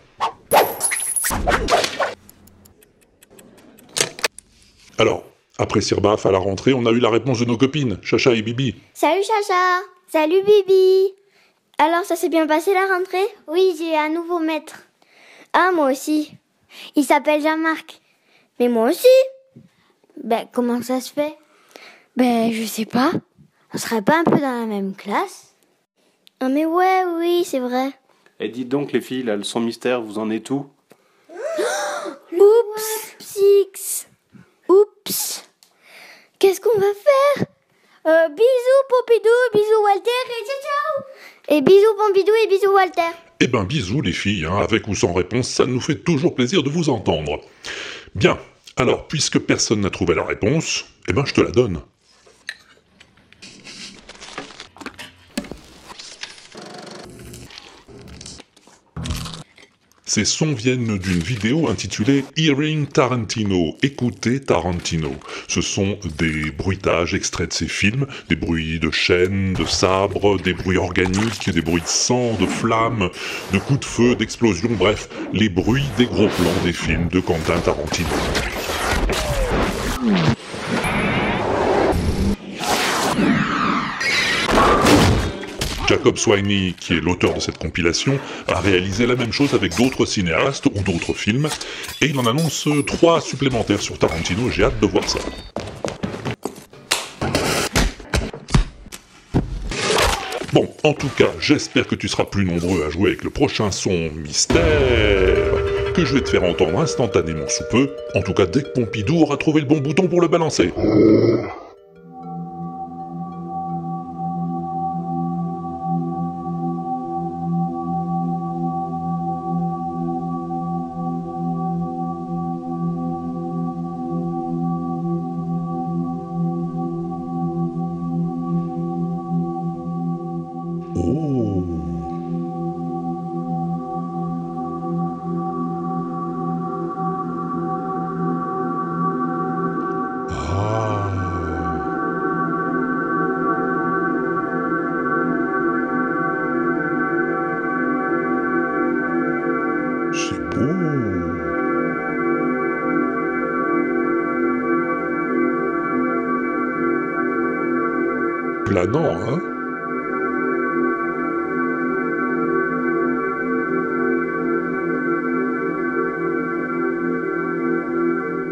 Alors, 4.97 5.23
après 5.57 5.81
Sir 5.81 6.01
Baf, 6.01 6.25
à 6.25 6.31
la 6.31 6.37
rentrée, 6.37 6.73
on 6.73 6.85
a 6.85 6.91
eu 6.91 6.99
la 6.99 7.09
réponse 7.09 7.39
de 7.39 7.45
nos 7.45 7.57
copines, 7.57 7.97
Chacha 8.01 8.33
et 8.33 8.41
Bibi. 8.41 8.75
Salut 8.93 9.23
Chacha 9.23 9.81
Salut 10.07 10.41
Bibi 10.43 11.13
Alors 11.77 12.03
ça 12.05 12.15
s'est 12.15 12.29
bien 12.29 12.47
passé 12.47 12.73
la 12.73 12.95
rentrée? 12.95 13.25
Oui, 13.47 13.75
j'ai 13.77 13.97
un 13.97 14.09
nouveau 14.09 14.39
maître. 14.39 14.83
Ah, 15.53 15.71
moi 15.73 15.91
aussi. 15.91 16.31
Il 16.95 17.03
s'appelle 17.03 17.41
Jean-Marc. 17.41 18.01
Mais 18.59 18.69
moi 18.69 18.89
aussi 18.89 19.07
Ben, 20.23 20.47
comment 20.51 20.81
ça 20.81 21.01
se 21.01 21.11
fait? 21.11 21.35
Ben, 22.15 22.51
je 22.51 22.63
sais 22.65 22.85
pas. 22.85 23.11
On 23.73 23.77
serait 23.77 24.01
pas 24.01 24.19
un 24.19 24.23
peu 24.23 24.37
dans 24.37 24.59
la 24.59 24.65
même 24.65 24.95
classe? 24.95 25.55
Ah, 26.39 26.49
mais 26.49 26.65
ouais, 26.65 27.03
oui, 27.17 27.43
c'est 27.45 27.59
vrai. 27.59 27.91
Et 28.39 28.49
dites 28.49 28.69
donc, 28.69 28.91
les 28.91 29.01
filles, 29.01 29.23
la 29.23 29.37
leçon 29.37 29.59
mystère, 29.59 30.01
vous 30.01 30.19
en 30.19 30.29
êtes 30.29 30.49
où? 30.49 30.67
Oups. 32.39 33.15
Six 33.19 34.07
Oups. 34.69 35.43
Qu'est-ce 36.39 36.61
qu'on 36.61 36.77
va 36.79 36.87
faire? 36.93 37.47
Euh, 38.07 38.29
Bisous 38.29 38.85
Pompidou, 38.89 39.29
bisous 39.53 39.83
Walter 39.83 40.09
et 40.29 40.45
ciao 40.45 40.61
ciao. 40.61 41.57
Et 41.57 41.61
bisous 41.61 41.95
Pompidou 41.97 42.31
et 42.43 42.47
bisous 42.47 42.71
Walter. 42.73 43.15
Eh 43.39 43.47
ben 43.47 43.63
bisous 43.63 44.01
les 44.01 44.13
filles, 44.13 44.45
hein, 44.45 44.57
avec 44.57 44.87
ou 44.87 44.95
sans 44.95 45.13
réponse, 45.13 45.49
ça 45.49 45.65
nous 45.65 45.81
fait 45.81 46.03
toujours 46.03 46.35
plaisir 46.35 46.61
de 46.63 46.69
vous 46.69 46.89
entendre. 46.89 47.41
Bien, 48.13 48.37
alors 48.77 49.07
puisque 49.07 49.39
personne 49.39 49.81
n'a 49.81 49.89
trouvé 49.89 50.13
la 50.13 50.23
réponse, 50.23 50.85
eh 51.07 51.13
ben 51.13 51.25
je 51.25 51.33
te 51.33 51.41
la 51.41 51.51
donne. 51.51 51.81
Ces 60.15 60.23
sons 60.23 60.53
viennent 60.53 60.97
d'une 60.97 61.19
vidéo 61.19 61.67
intitulée 61.67 62.23
Hearing 62.37 62.87
Tarantino, 62.87 63.75
écouter 63.83 64.39
Tarantino. 64.39 65.11
Ce 65.49 65.59
sont 65.59 65.97
des 66.17 66.51
bruitages 66.51 67.13
extraits 67.13 67.49
de 67.49 67.53
ses 67.53 67.67
films, 67.67 68.07
des 68.29 68.37
bruits 68.37 68.79
de 68.79 68.91
chaînes, 68.91 69.55
de 69.55 69.65
sabres, 69.65 70.39
des 70.39 70.53
bruits 70.53 70.77
organiques, 70.77 71.49
des 71.49 71.61
bruits 71.61 71.81
de 71.81 71.87
sang, 71.87 72.33
de 72.39 72.45
flammes, 72.45 73.09
de 73.51 73.59
coups 73.59 73.81
de 73.81 73.85
feu, 73.85 74.15
d'explosions, 74.15 74.71
bref, 74.79 75.09
les 75.33 75.49
bruits 75.49 75.83
des 75.97 76.05
gros 76.05 76.29
plans 76.29 76.63
des 76.63 76.71
films 76.71 77.09
de 77.09 77.19
Quentin 77.19 77.59
Tarantino. 77.59 78.07
Jacob 85.87 86.17
Swiney, 86.17 86.73
qui 86.79 86.93
est 86.93 87.01
l'auteur 87.01 87.33
de 87.35 87.39
cette 87.39 87.59
compilation, 87.59 88.17
a 88.47 88.59
réalisé 88.59 89.05
la 89.05 89.15
même 89.15 89.31
chose 89.31 89.53
avec 89.53 89.75
d'autres 89.77 90.05
cinéastes 90.05 90.65
ou 90.65 90.81
d'autres 90.81 91.13
films, 91.13 91.47
et 92.01 92.07
il 92.07 92.17
en 92.17 92.25
annonce 92.25 92.67
trois 92.87 93.21
supplémentaires 93.21 93.81
sur 93.81 93.99
Tarantino, 93.99 94.49
j'ai 94.49 94.63
hâte 94.63 94.79
de 94.79 94.87
voir 94.87 95.07
ça. 95.07 95.19
Bon, 100.53 100.69
en 100.83 100.93
tout 100.93 101.09
cas, 101.17 101.29
j'espère 101.39 101.85
que 101.85 101.95
tu 101.95 102.07
seras 102.07 102.25
plus 102.25 102.45
nombreux 102.45 102.83
à 102.85 102.89
jouer 102.89 103.09
avec 103.09 103.23
le 103.23 103.29
prochain 103.29 103.71
son 103.71 104.09
mystère 104.15 104.63
que 105.93 106.03
je 106.03 106.13
vais 106.13 106.21
te 106.21 106.29
faire 106.29 106.43
entendre 106.43 106.79
instantanément 106.79 107.47
sous 107.47 107.63
peu, 107.69 107.89
en 108.15 108.21
tout 108.21 108.33
cas 108.33 108.45
dès 108.45 108.63
que 108.63 108.69
Pompidou 108.69 109.21
aura 109.21 109.37
trouvé 109.37 109.61
le 109.61 109.67
bon 109.67 109.79
bouton 109.79 110.07
pour 110.07 110.21
le 110.21 110.27
balancer. 110.27 110.73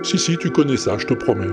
Si, 0.03 0.19
si, 0.19 0.37
tu 0.37 0.51
connais 0.51 0.77
ça, 0.77 0.97
je 0.97 1.05
te 1.05 1.13
promets. 1.13 1.47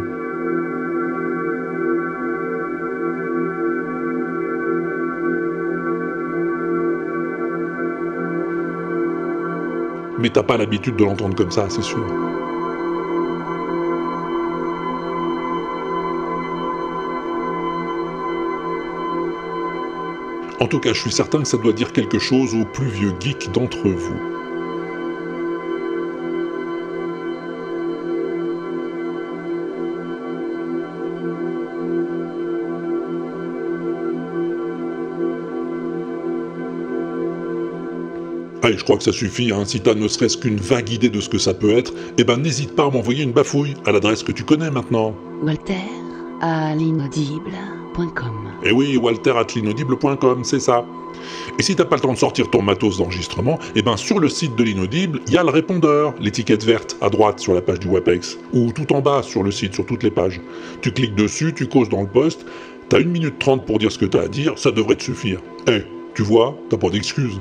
Mais 10.19 10.29
t'as 10.29 10.43
pas 10.43 10.59
l'habitude 10.59 10.97
de 10.97 11.05
l'entendre 11.05 11.35
comme 11.35 11.51
ça, 11.51 11.71
c'est 11.71 11.81
sûr. 11.81 12.05
En 20.61 20.67
tout 20.67 20.79
cas, 20.79 20.93
je 20.93 21.01
suis 21.01 21.11
certain 21.11 21.41
que 21.41 21.49
ça 21.49 21.57
doit 21.57 21.73
dire 21.73 21.91
quelque 21.93 22.19
chose 22.19 22.55
aux 22.55 22.67
plus 22.67 22.89
vieux 22.91 23.15
geeks 23.19 23.51
d'entre 23.53 23.89
vous. 23.89 24.17
Allez, 38.63 38.77
je 38.77 38.85
crois 38.85 38.99
que 38.99 39.03
ça 39.03 39.13
suffit, 39.13 39.51
hein. 39.53 39.65
si 39.65 39.81
t'as 39.81 39.95
ne 39.95 40.07
serait-ce 40.07 40.37
qu'une 40.37 40.59
vague 40.59 40.91
idée 40.91 41.09
de 41.09 41.21
ce 41.21 41.31
que 41.31 41.39
ça 41.39 41.55
peut 41.55 41.71
être, 41.71 41.95
eh 42.19 42.25
ben 42.25 42.37
n'hésite 42.37 42.77
pas 42.77 42.85
à 42.85 42.91
m'envoyer 42.91 43.25
une 43.25 43.33
bafouille 43.33 43.75
à 43.87 43.93
l'adresse 43.93 44.23
que 44.23 44.33
tu 44.33 44.45
connais 44.45 44.71
maintenant. 44.71 45.15
Walter. 45.43 45.73
Eh 48.65 48.73
oui, 48.73 48.97
walter 48.97 49.33
at 49.37 49.47
l'inaudible.com, 49.55 50.45
c'est 50.45 50.61
ça. 50.61 50.85
Et 51.59 51.63
si 51.63 51.75
t'as 51.77 51.85
pas 51.85 51.97
le 51.97 52.03
temps 52.03 52.13
de 52.13 52.19
sortir 52.19 52.51
ton 52.51 52.63
matos 52.63 52.99
d'enregistrement, 52.99 53.59
eh 53.75 53.83
ben 53.83 53.97
sur 53.97 54.19
le 54.19 54.29
site 54.29 54.57
de 54.57 54.63
l'inaudible, 54.63 55.21
il 55.27 55.33
y 55.33 55.39
a 55.39 55.43
le 55.43 55.51
répondeur, 55.51 56.15
l'étiquette 56.21 56.65
verte 56.65 56.97
à 57.01 57.09
droite 57.09 57.41
sur 57.41 57.55
la 57.55 57.63
page 57.63 57.81
du 57.81 57.89
WebEx, 57.89 58.39
ou 58.53 58.73
tout 58.73 58.93
en 58.93 59.01
bas 59.01 59.23
sur 59.23 59.43
le 59.43 59.51
site, 59.51 59.75
sur 59.75 59.87
toutes 59.87 60.03
les 60.03 60.11
pages. 60.11 60.41
Tu 60.83 60.93
cliques 60.93 61.15
dessus, 61.15 61.53
tu 61.55 61.69
causes 61.69 61.89
dans 61.89 62.03
le 62.03 62.07
poste, 62.07 62.45
t'as 62.89 63.01
une 63.01 63.11
minute 63.11 63.39
trente 63.39 63.67
pour 63.67 63.79
dire 63.79 63.91
ce 63.91 63.99
que 63.99 64.07
t'as 64.07 64.23
à 64.23 64.29
dire, 64.29 64.59
ça 64.59 64.71
devrait 64.71 64.97
te 64.97 65.05
suffire. 65.05 65.41
Eh, 65.67 65.83
tu 66.15 66.23
vois, 66.23 66.57
t'as 66.69 66.77
pas 66.77 66.91
d'excuses. 66.91 67.41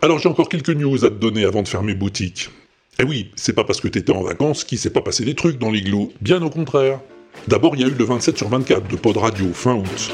Alors 0.00 0.18
j'ai 0.20 0.28
encore 0.28 0.48
quelques 0.48 0.70
news 0.70 1.04
à 1.04 1.10
te 1.10 1.14
donner 1.14 1.44
avant 1.44 1.62
de 1.62 1.68
fermer 1.68 1.94
boutique. 1.94 2.50
Eh 3.00 3.04
oui, 3.04 3.30
c'est 3.36 3.52
pas 3.52 3.62
parce 3.62 3.80
que 3.80 3.86
t'étais 3.86 4.10
en 4.10 4.22
vacances 4.22 4.64
qu'il 4.64 4.76
s'est 4.76 4.90
pas 4.90 5.00
passé 5.00 5.24
des 5.24 5.36
trucs 5.36 5.56
dans 5.56 5.70
l'igloo, 5.70 6.12
bien 6.20 6.42
au 6.42 6.50
contraire. 6.50 6.98
D'abord, 7.46 7.76
il 7.76 7.82
y 7.82 7.84
a 7.84 7.86
eu 7.86 7.94
le 7.96 8.04
27 8.04 8.36
sur 8.36 8.48
24 8.48 8.88
de 8.88 8.96
Pod 8.96 9.16
Radio, 9.16 9.52
fin 9.52 9.76
août. 9.76 10.12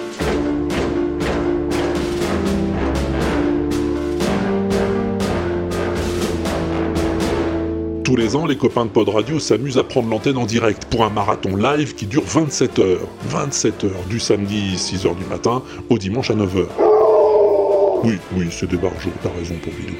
Tous 8.04 8.16
les 8.16 8.36
ans, 8.36 8.44
les 8.44 8.58
copains 8.58 8.84
de 8.84 8.90
Pod 8.90 9.08
Radio 9.08 9.38
s'amusent 9.38 9.78
à 9.78 9.84
prendre 9.84 10.10
l'antenne 10.10 10.36
en 10.36 10.44
direct 10.44 10.84
pour 10.90 11.06
un 11.06 11.10
marathon 11.10 11.56
live 11.56 11.94
qui 11.94 12.04
dure 12.04 12.24
27 12.26 12.78
heures. 12.80 13.08
27 13.28 13.84
heures, 13.84 14.04
du 14.10 14.20
samedi 14.20 14.76
6 14.76 15.06
heures 15.06 15.14
du 15.14 15.24
matin 15.24 15.62
au 15.88 15.96
dimanche 15.96 16.30
à 16.30 16.34
9 16.34 16.56
heures. 16.58 18.00
Oui, 18.04 18.18
oui, 18.36 18.48
c'est 18.50 18.68
des 18.68 18.76
barjots, 18.76 19.08
t'as 19.22 19.30
raison 19.30 19.54
pour 19.62 19.72
Bidou. 19.72 19.94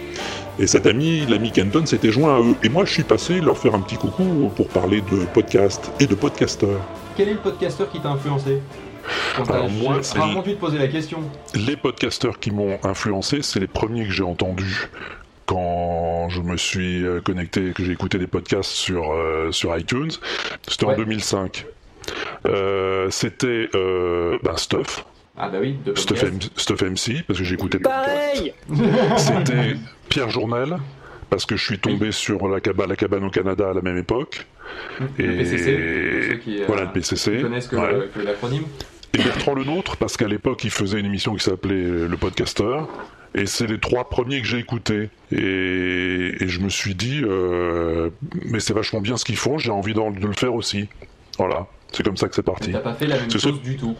Et 0.58 0.66
cet 0.68 0.86
ami, 0.86 1.26
l'ami 1.26 1.50
Kenton, 1.50 1.84
s'était 1.84 2.12
joint 2.12 2.36
à 2.36 2.40
eux. 2.40 2.54
Et 2.62 2.68
moi, 2.68 2.84
je 2.84 2.92
suis 2.92 3.02
passé 3.02 3.40
leur 3.40 3.58
faire 3.58 3.74
un 3.74 3.80
petit 3.80 3.96
coucou 3.96 4.52
pour 4.54 4.68
parler 4.68 5.00
de 5.00 5.24
podcast 5.26 5.90
et 5.98 6.06
de 6.06 6.14
podcasteurs. 6.14 6.80
Quel 7.16 7.28
est 7.28 7.32
le 7.34 7.38
podcasteur 7.40 7.90
qui 7.90 8.00
t'a 8.00 8.10
influencé? 8.10 8.60
Quand 9.36 9.42
t'as- 9.42 9.54
Alors, 9.54 9.70
moi, 9.70 9.98
c'est- 10.02 10.16
rarement 10.18 10.42
dû 10.42 10.54
te 10.54 10.60
poser 10.60 10.78
la 10.78 10.86
question. 10.88 11.18
Les 11.54 11.76
podcasteurs 11.76 12.38
qui 12.38 12.52
m'ont 12.52 12.78
influencé, 12.84 13.42
c'est 13.42 13.58
les 13.58 13.66
premiers 13.66 14.04
que 14.04 14.12
j'ai 14.12 14.22
entendus 14.22 14.88
quand 15.46 16.28
je 16.30 16.40
me 16.40 16.56
suis 16.56 17.04
euh, 17.04 17.20
connecté, 17.20 17.72
que 17.74 17.84
j'ai 17.84 17.92
écouté 17.92 18.18
des 18.18 18.26
podcasts 18.28 18.70
sur, 18.70 19.12
euh, 19.12 19.50
sur 19.50 19.76
iTunes. 19.76 20.10
C'était 20.68 20.84
en 20.86 20.90
Ouais. 20.90 20.96
2005. 20.96 21.66
Euh, 22.46 23.08
C'était 23.10 23.68
euh, 23.74 24.38
ben, 24.42 24.56
Stuff. 24.56 25.04
Ah 25.36 25.48
bah 25.48 25.58
oui, 25.60 25.76
de 25.84 25.94
Stuff. 25.96 26.22
M- 26.22 26.38
Stuff 26.56 26.82
MC, 26.82 27.24
parce 27.26 27.40
que 27.40 27.44
j'écoutais 27.44 27.78
Pareil 27.80 28.54
C'était 29.16 29.74
Pierre 30.14 30.30
Journel, 30.30 30.76
parce 31.28 31.44
que 31.44 31.56
je 31.56 31.64
suis 31.64 31.80
tombé 31.80 32.12
sur 32.12 32.46
la 32.46 32.60
cabane, 32.60 32.88
la 32.88 32.94
cabane 32.94 33.24
au 33.24 33.30
Canada 33.30 33.70
à 33.70 33.74
la 33.74 33.80
même 33.80 33.98
époque. 33.98 34.46
Le 35.00 35.38
PCC, 35.38 35.72
pour 35.74 36.30
ceux 36.30 36.36
qui, 36.36 36.62
euh, 36.62 36.64
voilà 36.68 36.84
le 36.84 36.92
PCC. 36.92 37.42
connaissent 37.42 37.66
que 37.66 37.74
ouais. 37.74 38.08
l'acronyme. 38.24 38.62
Et 39.12 39.18
Bertrand 39.18 39.54
Lenôtre, 39.54 39.96
parce 39.96 40.16
qu'à 40.16 40.28
l'époque, 40.28 40.62
il 40.62 40.70
faisait 40.70 41.00
une 41.00 41.06
émission 41.06 41.34
qui 41.34 41.42
s'appelait 41.42 41.74
euh, 41.74 42.06
Le 42.06 42.16
Podcasteur. 42.16 42.88
Et 43.34 43.46
c'est 43.46 43.66
les 43.66 43.80
trois 43.80 44.08
premiers 44.08 44.40
que 44.40 44.46
j'ai 44.46 44.58
écoutés. 44.58 45.10
Et, 45.32 46.36
et 46.40 46.46
je 46.46 46.60
me 46.60 46.68
suis 46.68 46.94
dit, 46.94 47.22
euh, 47.24 48.10
mais 48.44 48.60
c'est 48.60 48.72
vachement 48.72 49.00
bien 49.00 49.16
ce 49.16 49.24
qu'ils 49.24 49.36
font, 49.36 49.58
j'ai 49.58 49.72
envie 49.72 49.94
de 49.94 50.00
le 50.00 50.32
faire 50.32 50.54
aussi. 50.54 50.88
Voilà, 51.38 51.66
c'est 51.90 52.04
comme 52.04 52.16
ça 52.16 52.28
que 52.28 52.36
c'est 52.36 52.44
parti. 52.44 52.70
T'as 52.70 52.78
pas 52.78 52.94
fait 52.94 53.08
la 53.08 53.18
même 53.18 53.30
chose 53.32 53.60
du 53.62 53.76
tout. 53.76 53.96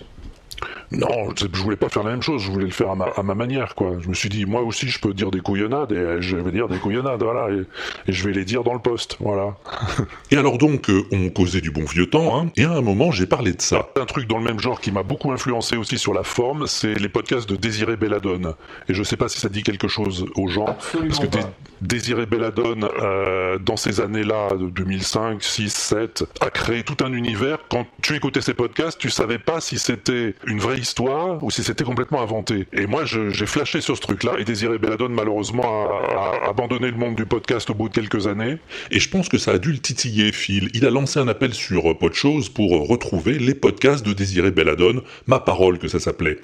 Non, 0.92 1.30
je 1.36 1.46
voulais 1.62 1.76
pas 1.76 1.88
faire 1.88 2.02
la 2.04 2.10
même 2.12 2.22
chose, 2.22 2.42
je 2.42 2.50
voulais 2.50 2.64
le 2.66 2.70
faire 2.70 2.90
à 2.90 2.94
ma, 2.94 3.06
à 3.16 3.22
ma 3.22 3.34
manière, 3.34 3.74
quoi. 3.74 3.92
Je 4.00 4.08
me 4.08 4.14
suis 4.14 4.28
dit, 4.28 4.44
moi 4.46 4.62
aussi, 4.62 4.88
je 4.88 4.98
peux 5.00 5.12
dire 5.14 5.30
des 5.30 5.40
couillonnades, 5.40 5.92
et 5.92 5.96
euh, 5.96 6.20
je 6.20 6.36
vais 6.36 6.52
dire 6.52 6.68
des 6.68 6.78
couillonnades, 6.78 7.22
voilà, 7.22 7.48
et, 7.50 7.60
et 8.08 8.12
je 8.12 8.24
vais 8.26 8.32
les 8.34 8.44
dire 8.44 8.64
dans 8.64 8.74
le 8.74 8.80
poste, 8.80 9.16
voilà. 9.20 9.56
et 10.30 10.36
alors 10.36 10.58
donc, 10.58 10.90
euh, 10.90 11.02
on 11.12 11.28
causait 11.30 11.60
du 11.60 11.70
bon 11.70 11.84
vieux 11.84 12.08
temps, 12.08 12.38
hein, 12.40 12.50
et 12.56 12.64
à 12.64 12.72
un 12.72 12.80
moment, 12.80 13.10
j'ai 13.10 13.26
parlé 13.26 13.52
de 13.52 13.60
ça. 13.62 13.88
Un 14.00 14.06
truc 14.06 14.28
dans 14.28 14.38
le 14.38 14.44
même 14.44 14.60
genre 14.60 14.80
qui 14.80 14.92
m'a 14.92 15.02
beaucoup 15.02 15.32
influencé 15.32 15.76
aussi 15.76 15.98
sur 15.98 16.14
la 16.14 16.22
forme, 16.22 16.66
c'est 16.66 16.94
les 16.94 17.08
podcasts 17.08 17.48
de 17.48 17.56
Désiré 17.56 17.96
Belladone. 17.96 18.54
Et 18.88 18.94
je 18.94 19.02
sais 19.02 19.16
pas 19.16 19.28
si 19.28 19.40
ça 19.40 19.48
dit 19.48 19.62
quelque 19.62 19.88
chose 19.88 20.26
aux 20.36 20.48
gens, 20.48 20.76
parce 20.92 21.18
que 21.20 21.26
Dé- 21.26 21.38
Désiré 21.80 22.26
Belladone, 22.26 22.88
euh, 23.02 23.58
dans 23.58 23.76
ces 23.76 24.00
années-là, 24.00 24.48
de 24.58 24.66
2005, 24.68 25.42
6, 25.42 25.70
7, 25.72 26.24
a 26.40 26.50
créé 26.50 26.82
tout 26.82 26.96
un 27.04 27.12
univers. 27.12 27.58
Quand 27.68 27.86
tu 28.02 28.14
écoutais 28.16 28.40
ces 28.40 28.54
podcasts, 28.54 28.98
tu 28.98 29.10
savais 29.10 29.38
pas 29.38 29.60
si 29.60 29.78
c'était 29.78 30.34
une 30.46 30.53
vraie 30.58 30.78
histoire 30.78 31.42
ou 31.42 31.50
si 31.50 31.62
c'était 31.62 31.84
complètement 31.84 32.22
inventé. 32.22 32.66
Et 32.72 32.86
moi, 32.86 33.04
j'ai 33.04 33.46
flashé 33.46 33.80
sur 33.80 33.96
ce 33.96 34.02
truc-là, 34.02 34.34
et 34.38 34.44
Désiré 34.44 34.78
Belladone, 34.78 35.12
malheureusement, 35.12 35.62
a, 35.62 36.46
a 36.46 36.48
abandonné 36.50 36.90
le 36.90 36.96
monde 36.96 37.14
du 37.14 37.26
podcast 37.26 37.70
au 37.70 37.74
bout 37.74 37.88
de 37.88 37.94
quelques 37.94 38.26
années. 38.26 38.58
Et 38.90 39.00
je 39.00 39.08
pense 39.08 39.28
que 39.28 39.38
ça 39.38 39.52
a 39.52 39.58
dû 39.58 39.72
le 39.72 39.78
titiller, 39.78 40.32
Phil. 40.32 40.70
Il 40.74 40.86
a 40.86 40.90
lancé 40.90 41.18
un 41.18 41.28
appel 41.28 41.54
sur 41.54 41.90
euh, 41.90 41.94
Podchose 41.94 42.48
pour 42.48 42.76
euh, 42.76 42.80
retrouver 42.80 43.38
les 43.38 43.54
podcasts 43.54 44.04
de 44.04 44.12
Désiré 44.12 44.50
Belladone, 44.50 45.02
Ma 45.26 45.40
Parole 45.40 45.78
que 45.78 45.88
ça 45.88 46.00
s'appelait. 46.00 46.38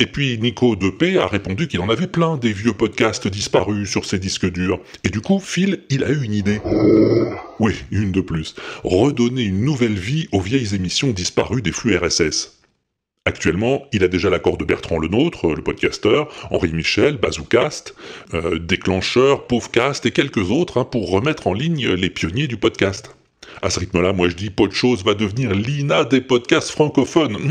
Et 0.00 0.06
puis 0.06 0.38
Nico 0.38 0.76
Depé 0.76 1.18
a 1.18 1.26
répondu 1.26 1.68
qu'il 1.68 1.80
en 1.80 1.88
avait 1.88 2.06
plein 2.06 2.36
des 2.36 2.52
vieux 2.52 2.72
podcasts 2.72 3.28
disparus 3.28 3.90
sur 3.90 4.04
ses 4.04 4.18
disques 4.18 4.50
durs. 4.50 4.80
Et 5.04 5.08
du 5.08 5.20
coup, 5.20 5.38
Phil, 5.38 5.80
il 5.90 6.04
a 6.04 6.10
eu 6.10 6.22
une 6.22 6.34
idée. 6.34 6.60
Oui, 7.58 7.74
une 7.90 8.12
de 8.12 8.20
plus. 8.20 8.54
Redonner 8.84 9.42
une 9.42 9.64
nouvelle 9.64 9.98
vie 9.98 10.28
aux 10.32 10.40
vieilles 10.40 10.74
émissions 10.74 11.10
disparues 11.10 11.62
des 11.62 11.72
flux 11.72 11.96
RSS. 11.96 12.61
Actuellement, 13.24 13.86
il 13.92 14.02
a 14.02 14.08
déjà 14.08 14.30
l'accord 14.30 14.58
de 14.58 14.64
Bertrand 14.64 14.98
Lenôtre, 14.98 15.54
le 15.54 15.62
podcasteur, 15.62 16.28
Henri 16.50 16.72
Michel, 16.72 17.18
Bazoucast, 17.18 17.94
euh, 18.34 18.58
Déclencheur, 18.58 19.46
Pauvcast 19.46 20.04
et 20.06 20.10
quelques 20.10 20.50
autres 20.50 20.78
hein, 20.78 20.84
pour 20.84 21.08
remettre 21.08 21.46
en 21.46 21.52
ligne 21.52 21.86
les 21.86 22.10
pionniers 22.10 22.48
du 22.48 22.56
podcast. 22.56 23.14
À 23.62 23.70
ce 23.70 23.78
rythme-là, 23.78 24.12
moi 24.12 24.28
je 24.28 24.34
dis, 24.34 24.50
Podchose 24.50 25.04
va 25.04 25.14
devenir 25.14 25.54
l'INA 25.54 26.04
des 26.04 26.20
podcasts 26.20 26.70
francophones. 26.70 27.38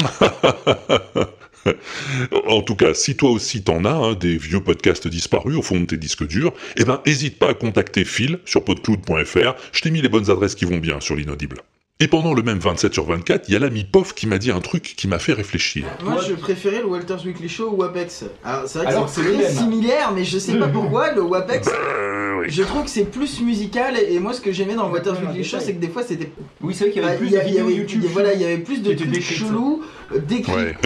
En 2.47 2.63
tout 2.63 2.75
cas, 2.75 2.95
si 2.95 3.15
toi 3.15 3.29
aussi 3.29 3.63
t'en 3.63 3.85
as 3.85 3.91
hein, 3.91 4.13
des 4.13 4.35
vieux 4.35 4.63
podcasts 4.63 5.07
disparus 5.07 5.55
au 5.55 5.61
fond 5.61 5.79
de 5.79 5.85
tes 5.85 5.97
disques 5.97 6.25
durs, 6.25 6.53
eh 6.75 6.85
ben 6.85 7.01
hésite 7.05 7.37
pas 7.37 7.49
à 7.49 7.53
contacter 7.53 8.03
Phil 8.03 8.39
sur 8.45 8.63
podcloud.fr, 8.63 9.53
je 9.71 9.81
t'ai 9.81 9.91
mis 9.91 10.01
les 10.01 10.09
bonnes 10.09 10.31
adresses 10.31 10.55
qui 10.55 10.65
vont 10.65 10.79
bien 10.79 10.99
sur 10.99 11.15
l'inaudible. 11.15 11.57
Et 12.03 12.07
pendant 12.07 12.33
le 12.33 12.41
même 12.41 12.57
27 12.57 12.91
sur 12.95 13.05
24, 13.05 13.47
il 13.47 13.53
y 13.53 13.55
a 13.55 13.59
l'ami 13.59 13.83
POF 13.83 14.15
qui 14.15 14.25
m'a 14.25 14.39
dit 14.39 14.49
un 14.49 14.59
truc 14.59 14.95
qui 14.97 15.07
m'a 15.07 15.19
fait 15.19 15.33
réfléchir. 15.33 15.85
Moi, 16.03 16.17
je 16.27 16.33
préférais 16.33 16.79
le 16.79 16.87
Walter's 16.87 17.23
Weekly 17.23 17.47
Show 17.47 17.69
ou 17.77 17.83
Apex. 17.83 18.25
Alors, 18.43 18.63
c'est 18.65 18.79
vrai 18.79 18.87
que 18.87 19.07
c'est 19.07 19.21
très 19.21 19.51
similaire, 19.51 20.11
mais 20.11 20.23
je 20.25 20.39
sais 20.39 20.57
pas 20.57 20.67
pourquoi, 20.73 21.11
le 21.11 21.21
Wapex, 21.21 21.67
Euh, 21.69 22.43
je 22.47 22.63
trouve 22.63 22.85
que 22.85 22.89
c'est 22.89 23.05
plus 23.05 23.39
musical. 23.41 23.99
Et 23.99 24.17
moi, 24.19 24.33
ce 24.33 24.41
que 24.41 24.51
j'aimais 24.51 24.73
dans 24.73 24.87
le 24.87 24.93
Walter's 24.93 25.19
Weekly 25.21 25.43
Show, 25.43 25.57
c'est 25.59 25.75
que 25.75 25.79
des 25.79 25.89
fois, 25.89 26.01
c'était. 26.01 26.31
Oui, 26.61 26.73
c'est 26.73 26.85
vrai 26.85 26.93
qu'il 26.93 27.03
y 27.03 27.05
avait 27.05 27.13
Bah, 27.13 27.19
plus 27.19 27.29
de 27.29 27.39
vidéos 27.39 27.69
YouTube. 27.69 28.03
Voilà, 28.11 28.33
il 28.33 28.41
y 28.41 28.45
avait 28.45 28.57
plus 28.57 28.81
de 28.81 28.93
trucs 28.95 29.21
chelous, 29.21 29.83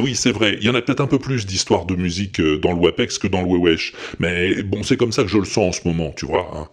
Oui, 0.02 0.16
c'est 0.16 0.32
vrai. 0.32 0.58
Il 0.60 0.66
y 0.66 0.70
en 0.70 0.76
a 0.76 0.82
peut-être 0.82 1.02
un 1.02 1.08
peu 1.08 1.20
plus 1.20 1.46
d'histoires 1.46 1.86
de 1.86 1.96
musique 1.96 2.40
euh, 2.40 2.58
dans 2.60 2.72
le 2.74 2.80
WAPEX 2.80 3.18
que 3.18 3.28
dans 3.28 3.42
le 3.42 3.48
Wewesh. 3.48 3.94
Mais 4.20 4.62
bon, 4.64 4.84
c'est 4.84 4.98
comme 4.98 5.12
ça 5.12 5.24
que 5.24 5.30
je 5.30 5.38
le 5.38 5.46
sens 5.46 5.70
en 5.70 5.72
ce 5.82 5.88
moment, 5.88 6.12
tu 6.16 6.26
vois. 6.26 6.50
hein. 6.56 6.68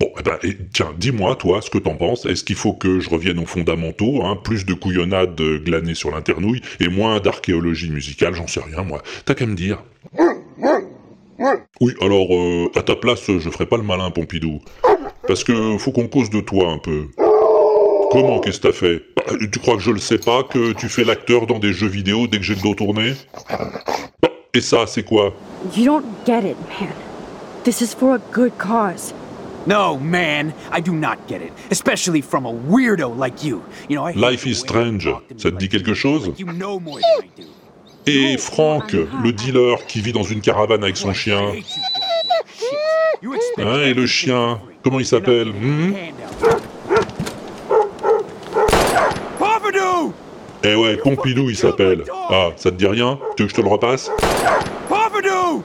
Bon, 0.00 0.10
eh 0.18 0.22
ben, 0.22 0.38
et 0.42 0.56
tiens, 0.72 0.92
dis-moi, 0.98 1.36
toi, 1.36 1.60
ce 1.62 1.70
que 1.70 1.78
t'en 1.78 1.94
penses. 1.94 2.26
Est-ce 2.26 2.44
qu'il 2.44 2.56
faut 2.56 2.72
que 2.72 3.00
je 3.00 3.08
revienne 3.10 3.38
aux 3.38 3.46
fondamentaux, 3.46 4.22
hein, 4.24 4.36
plus 4.42 4.66
de 4.66 4.74
couillonnades 4.74 5.40
euh, 5.40 5.58
glanées 5.58 5.94
sur 5.94 6.10
l'internouille 6.10 6.60
et 6.80 6.88
moins 6.88 7.20
d'archéologie 7.20 7.90
musicale, 7.90 8.34
j'en 8.34 8.46
sais 8.46 8.60
rien, 8.60 8.82
moi. 8.82 9.02
T'as 9.24 9.34
qu'à 9.34 9.46
me 9.46 9.54
dire. 9.54 9.82
Oui, 11.80 11.92
alors, 12.00 12.28
euh, 12.34 12.70
à 12.76 12.82
ta 12.82 12.94
place, 12.96 13.26
je 13.26 13.50
ferai 13.50 13.66
pas 13.66 13.76
le 13.76 13.82
malin, 13.82 14.10
Pompidou. 14.10 14.60
Parce 15.26 15.44
que 15.44 15.76
faut 15.78 15.92
qu'on 15.92 16.08
cause 16.08 16.30
de 16.30 16.40
toi 16.40 16.68
un 16.70 16.78
peu. 16.78 17.06
Comment, 18.12 18.40
qu'est-ce 18.40 18.60
que 18.60 18.68
t'as 18.68 18.74
fait? 18.74 19.02
Bah, 19.16 19.22
Tu 19.50 19.58
crois 19.58 19.76
que 19.76 19.82
je 19.82 19.90
le 19.90 19.98
sais 19.98 20.18
pas, 20.18 20.42
que 20.42 20.74
tu 20.74 20.90
fais 20.90 21.02
l'acteur 21.02 21.46
dans 21.46 21.58
des 21.58 21.72
jeux 21.72 21.88
vidéo 21.88 22.26
dès 22.26 22.36
que 22.36 22.44
j'ai 22.44 22.54
le 22.54 22.60
dos 22.60 22.74
tourné? 22.74 23.14
Bah, 23.48 24.28
Et 24.52 24.60
ça, 24.60 24.86
c'est 24.86 25.02
quoi? 25.02 25.32
You 25.74 25.86
don't 25.86 26.04
get 26.26 26.40
it, 26.40 26.58
man. 26.78 26.90
This 27.64 27.80
is 27.80 27.94
for 27.98 28.16
a 28.16 28.20
good 28.30 28.52
cause. 28.58 29.14
No, 29.66 29.96
man, 29.96 30.52
I 30.76 30.82
do 30.82 30.92
not 30.92 31.26
get 31.26 31.36
it. 31.36 31.52
Especially 31.70 32.20
from 32.20 32.44
a 32.44 32.52
weirdo 32.52 33.16
like 33.18 33.42
you. 33.42 33.62
You 33.88 33.96
know, 33.96 34.06
I 34.06 34.12
Life 34.12 34.44
is 34.44 34.56
Strange, 34.56 35.08
ça 35.38 35.50
te 35.50 35.56
dit 35.56 35.70
quelque 35.70 35.94
chose? 35.94 36.32
You 36.36 36.52
know 36.52 36.78
more 36.78 37.00
than 37.00 37.24
I 37.24 37.40
do. 37.40 37.46
Et 38.04 38.36
Franck, 38.36 38.92
le 38.92 39.32
dealer 39.32 39.86
qui 39.86 40.02
vit 40.02 40.12
dans 40.12 40.24
une 40.24 40.42
caravane 40.42 40.82
avec 40.82 40.98
son 40.98 41.14
chien. 41.14 41.52
Hein, 43.58 43.80
et 43.84 43.94
le 43.94 44.06
chien, 44.06 44.60
comment 44.82 44.98
il 44.98 45.06
s'appelle? 45.06 45.48
Hmm 45.48 45.94
Pompidou! 49.38 50.12
Eh 50.64 50.74
ouais, 50.74 50.96
Pompidou 50.96 51.50
il 51.50 51.56
s'appelle. 51.56 52.04
Ah, 52.30 52.50
ça 52.56 52.70
te 52.70 52.76
dit 52.76 52.86
rien 52.86 53.18
Tu 53.36 53.42
veux 53.42 53.48
que 53.48 53.54
je 53.54 53.56
te 53.56 53.62
le 53.62 53.68
repasse 53.68 54.10
Pompidou! 54.88 55.62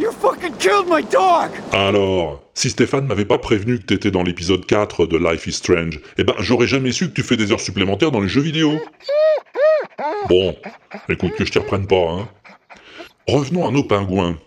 You 0.00 0.10
fucking 0.20 0.52
killed 0.58 0.86
my 0.88 1.02
dog! 1.02 1.50
Alors, 1.72 2.42
si 2.54 2.70
Stéphane 2.70 3.06
m'avait 3.06 3.24
pas 3.24 3.38
prévenu 3.38 3.78
que 3.78 3.84
t'étais 3.84 4.10
dans 4.10 4.22
l'épisode 4.22 4.64
4 4.64 5.06
de 5.06 5.16
Life 5.16 5.46
is 5.46 5.52
Strange, 5.52 6.00
eh 6.18 6.24
ben 6.24 6.34
j'aurais 6.38 6.66
jamais 6.68 6.92
su 6.92 7.08
que 7.08 7.14
tu 7.14 7.22
fais 7.22 7.36
des 7.36 7.50
heures 7.52 7.60
supplémentaires 7.60 8.10
dans 8.10 8.20
les 8.20 8.28
jeux 8.28 8.40
vidéo. 8.40 8.72
Bon, 10.28 10.54
écoute 11.08 11.32
que 11.36 11.44
je 11.44 11.50
t'y 11.50 11.58
reprenne 11.58 11.86
pas, 11.86 12.10
hein. 12.10 12.28
Revenons 13.26 13.66
à 13.66 13.70
nos 13.70 13.82
pingouins. 13.84 14.38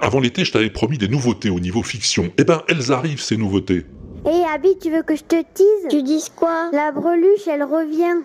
Avant 0.00 0.20
l'été, 0.20 0.44
je 0.44 0.52
t'avais 0.52 0.70
promis 0.70 0.98
des 0.98 1.08
nouveautés 1.08 1.50
au 1.50 1.60
niveau 1.60 1.82
fiction. 1.82 2.32
Eh 2.38 2.44
ben, 2.44 2.62
elles 2.68 2.92
arrivent, 2.92 3.20
ces 3.20 3.36
nouveautés. 3.36 3.84
Hé 4.24 4.44
Abby, 4.54 4.78
tu 4.80 4.90
veux 4.90 5.02
que 5.02 5.16
je 5.16 5.24
te 5.24 5.34
tease 5.34 5.88
Tu 5.90 6.02
dis 6.02 6.24
quoi? 6.36 6.70
La 6.72 6.92
breluche, 6.92 7.48
elle 7.48 7.64
revient. 7.64 8.22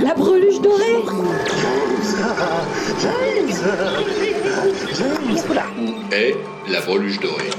La 0.00 0.14
breluche 0.14 0.60
dorée 0.60 1.02
Et 6.12 6.36
la 6.70 6.80
breluche 6.82 7.18
dorée. 7.18 7.50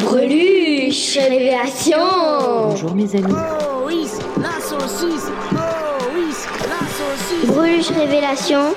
Breluche 0.00 1.18
Révélation 1.18 1.98
Bonjour 2.70 2.94
mes 2.94 3.14
amis. 3.14 3.34
Oh 3.34 3.84
oui, 3.86 4.08
la 4.40 4.60
saucisse 4.60 5.30
Oh 5.52 6.04
oui, 6.12 6.34
la 6.60 6.86
saucisse 6.88 7.50
Breluche 7.54 7.90
Révélation, 7.90 8.74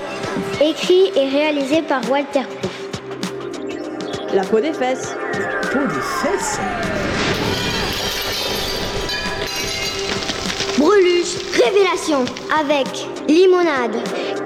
Écrit 0.61 1.11
et 1.15 1.29
réalisé 1.29 1.81
par 1.81 2.01
Walter 2.11 2.41
Proof. 2.61 2.68
La 4.33 4.43
peau 4.43 4.59
des 4.59 4.73
fesses. 4.73 5.15
Peau 5.71 5.79
des 5.79 6.01
fesses 6.21 6.59
Breluche, 10.77 11.35
Révélation, 11.53 12.25
avec 12.59 12.87
Limonade, 13.27 13.95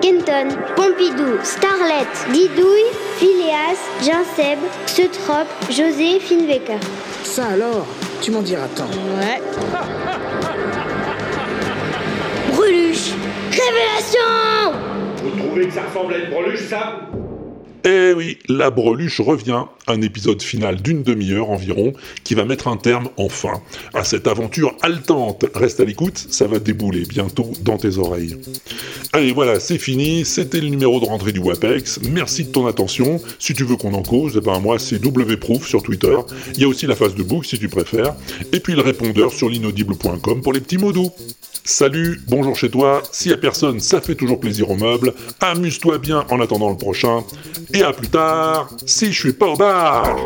Kenton, 0.01 0.55
Pompidou, 0.77 1.38
Starlet, 1.43 2.07
Didouille, 2.31 2.91
Phileas, 3.17 3.77
Ginseb, 4.01 4.59
Seutrop, 4.86 5.47
José, 5.69 6.19
Finwecker. 6.21 6.79
Ça 7.23 7.47
alors, 7.47 7.86
tu 8.21 8.31
m'en 8.31 8.41
diras 8.41 8.67
tant. 8.75 8.86
Ouais. 9.19 9.41
Breluche, 12.53 13.11
Révélation 13.51 14.79
Vous 15.23 15.39
trouvez 15.39 15.67
que 15.67 15.73
ça 15.73 15.81
ressemble 15.84 16.13
à 16.13 16.17
une 16.19 16.29
breluche, 16.29 16.67
ça? 16.69 17.01
Eh 17.86 18.13
oui, 18.15 18.38
la 18.47 18.69
breluche 18.69 19.19
revient, 19.19 19.63
un 19.88 20.01
épisode 20.01 20.41
final 20.41 20.81
d'une 20.81 21.03
demi-heure 21.03 21.49
environ, 21.49 21.91
qui 22.23 22.34
va 22.34 22.45
mettre 22.45 22.69
un 22.69 22.77
terme 22.77 23.09
enfin 23.17 23.61
à 23.93 24.05
cette 24.05 24.25
aventure 24.27 24.73
haletante. 24.81 25.45
Reste 25.53 25.81
à 25.81 25.86
l'écoute, 25.86 26.17
ça 26.29 26.47
va 26.47 26.59
débouler 26.59 27.03
bientôt 27.03 27.51
dans 27.61 27.75
tes 27.75 27.97
oreilles. 27.97 28.38
Allez, 29.11 29.34
voilà, 29.34 29.59
c'est 29.59 29.77
fini, 29.77 30.23
c'était 30.23 30.61
le 30.61 30.69
numéro 30.69 31.01
de 31.01 31.05
rentrée 31.05 31.34
du 31.34 31.39
WAPEX. 31.39 31.99
Merci 32.09 32.45
de 32.45 32.51
ton 32.51 32.67
attention. 32.67 33.19
Si 33.38 33.53
tu 33.53 33.65
veux 33.65 33.75
qu'on 33.75 33.93
en 33.93 34.03
cause, 34.03 34.36
eh 34.38 34.41
ben 34.41 34.59
moi 34.59 34.79
c'est 34.79 35.03
wproof 35.03 35.67
sur 35.67 35.84
Twitter. 35.84 36.15
Il 36.55 36.61
y 36.61 36.63
a 36.63 36.69
aussi 36.69 36.88
la 36.88 36.95
phase 36.95 37.15
de 37.15 37.23
book 37.23 37.45
si 37.45 37.59
tu 37.59 37.67
préfères. 37.67 38.15
Et 38.53 38.61
puis 38.61 38.75
le 38.75 38.81
répondeur 38.81 39.34
sur 39.34 39.49
l'inaudible.com 39.49 40.41
pour 40.41 40.53
les 40.53 40.61
petits 40.61 40.77
mots 40.77 40.93
doux. 40.93 41.11
Salut, 41.66 42.20
bonjour 42.28 42.57
chez 42.57 42.70
toi, 42.70 43.01
s'il 43.14 43.32
y 43.32 43.34
a 43.34 43.38
personne, 43.38 43.80
ça 43.80 44.01
fait 44.01 44.16
toujours 44.16 44.38
plaisir 44.38 44.70
au 44.70 44.76
meuble, 44.76 45.14
amuse-toi 45.39 45.97
bien 45.97 46.26
en 46.30 46.41
attendant 46.41 46.70
le 46.70 46.76
prochain, 46.76 47.22
et 47.74 47.84
à 47.84 47.93
plus 47.93 48.09
tard, 48.09 48.68
si 48.86 49.14
je 49.14 49.18
suis 49.18 49.32
pas 49.32 49.47
au 49.47 49.55
bar 49.55 50.18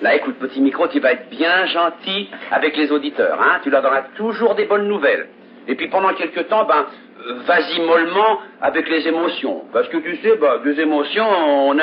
Là, 0.00 0.16
écoute, 0.16 0.34
petit 0.40 0.60
micro, 0.60 0.88
tu 0.88 0.98
vas 0.98 1.12
être 1.12 1.30
bien 1.30 1.66
gentil 1.66 2.28
avec 2.50 2.76
les 2.76 2.90
auditeurs, 2.90 3.40
hein. 3.40 3.60
Tu 3.62 3.70
leur 3.70 3.82
donneras 3.82 4.02
toujours 4.16 4.56
des 4.56 4.64
bonnes 4.64 4.88
nouvelles. 4.88 5.28
Et 5.68 5.76
puis 5.76 5.88
pendant 5.88 6.12
quelques 6.14 6.48
temps, 6.48 6.66
ben, 6.66 6.86
vas-y 7.46 7.80
mollement 7.80 8.40
avec 8.60 8.88
les 8.88 9.06
émotions. 9.08 9.62
Parce 9.72 9.88
que 9.88 9.98
tu 9.98 10.16
sais, 10.18 10.36
bah, 10.36 10.58
des 10.64 10.80
émotions, 10.80 11.26
on 11.26 11.78
a, 11.78 11.82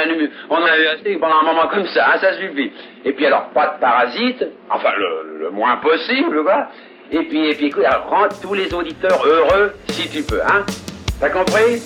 on 0.49 0.63
a 0.63 0.77
eu 0.79 0.87
assez 0.87 1.17
pendant 1.17 1.39
un 1.41 1.45
moment 1.45 1.67
comme 1.67 1.87
ça, 1.87 2.07
hein, 2.13 2.17
ça 2.19 2.33
suffit. 2.37 2.71
Et 3.05 3.13
puis 3.13 3.25
alors, 3.25 3.49
pas 3.49 3.75
de 3.75 3.79
parasites, 3.79 4.45
enfin 4.69 4.91
le, 4.97 5.39
le 5.39 5.49
moins 5.51 5.77
possible, 5.77 6.43
quoi. 6.43 6.67
Et 7.11 7.23
puis, 7.23 7.49
et 7.49 7.55
puis 7.55 7.67
écoute, 7.67 7.83
alors, 7.85 8.09
rends 8.09 8.29
tous 8.41 8.53
les 8.53 8.73
auditeurs 8.73 9.25
heureux 9.25 9.73
si 9.87 10.09
tu 10.09 10.23
peux, 10.23 10.41
hein. 10.41 10.65
T'as 11.19 11.29
compris? 11.29 11.81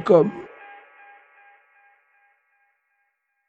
L'inaudible.com 0.00 0.39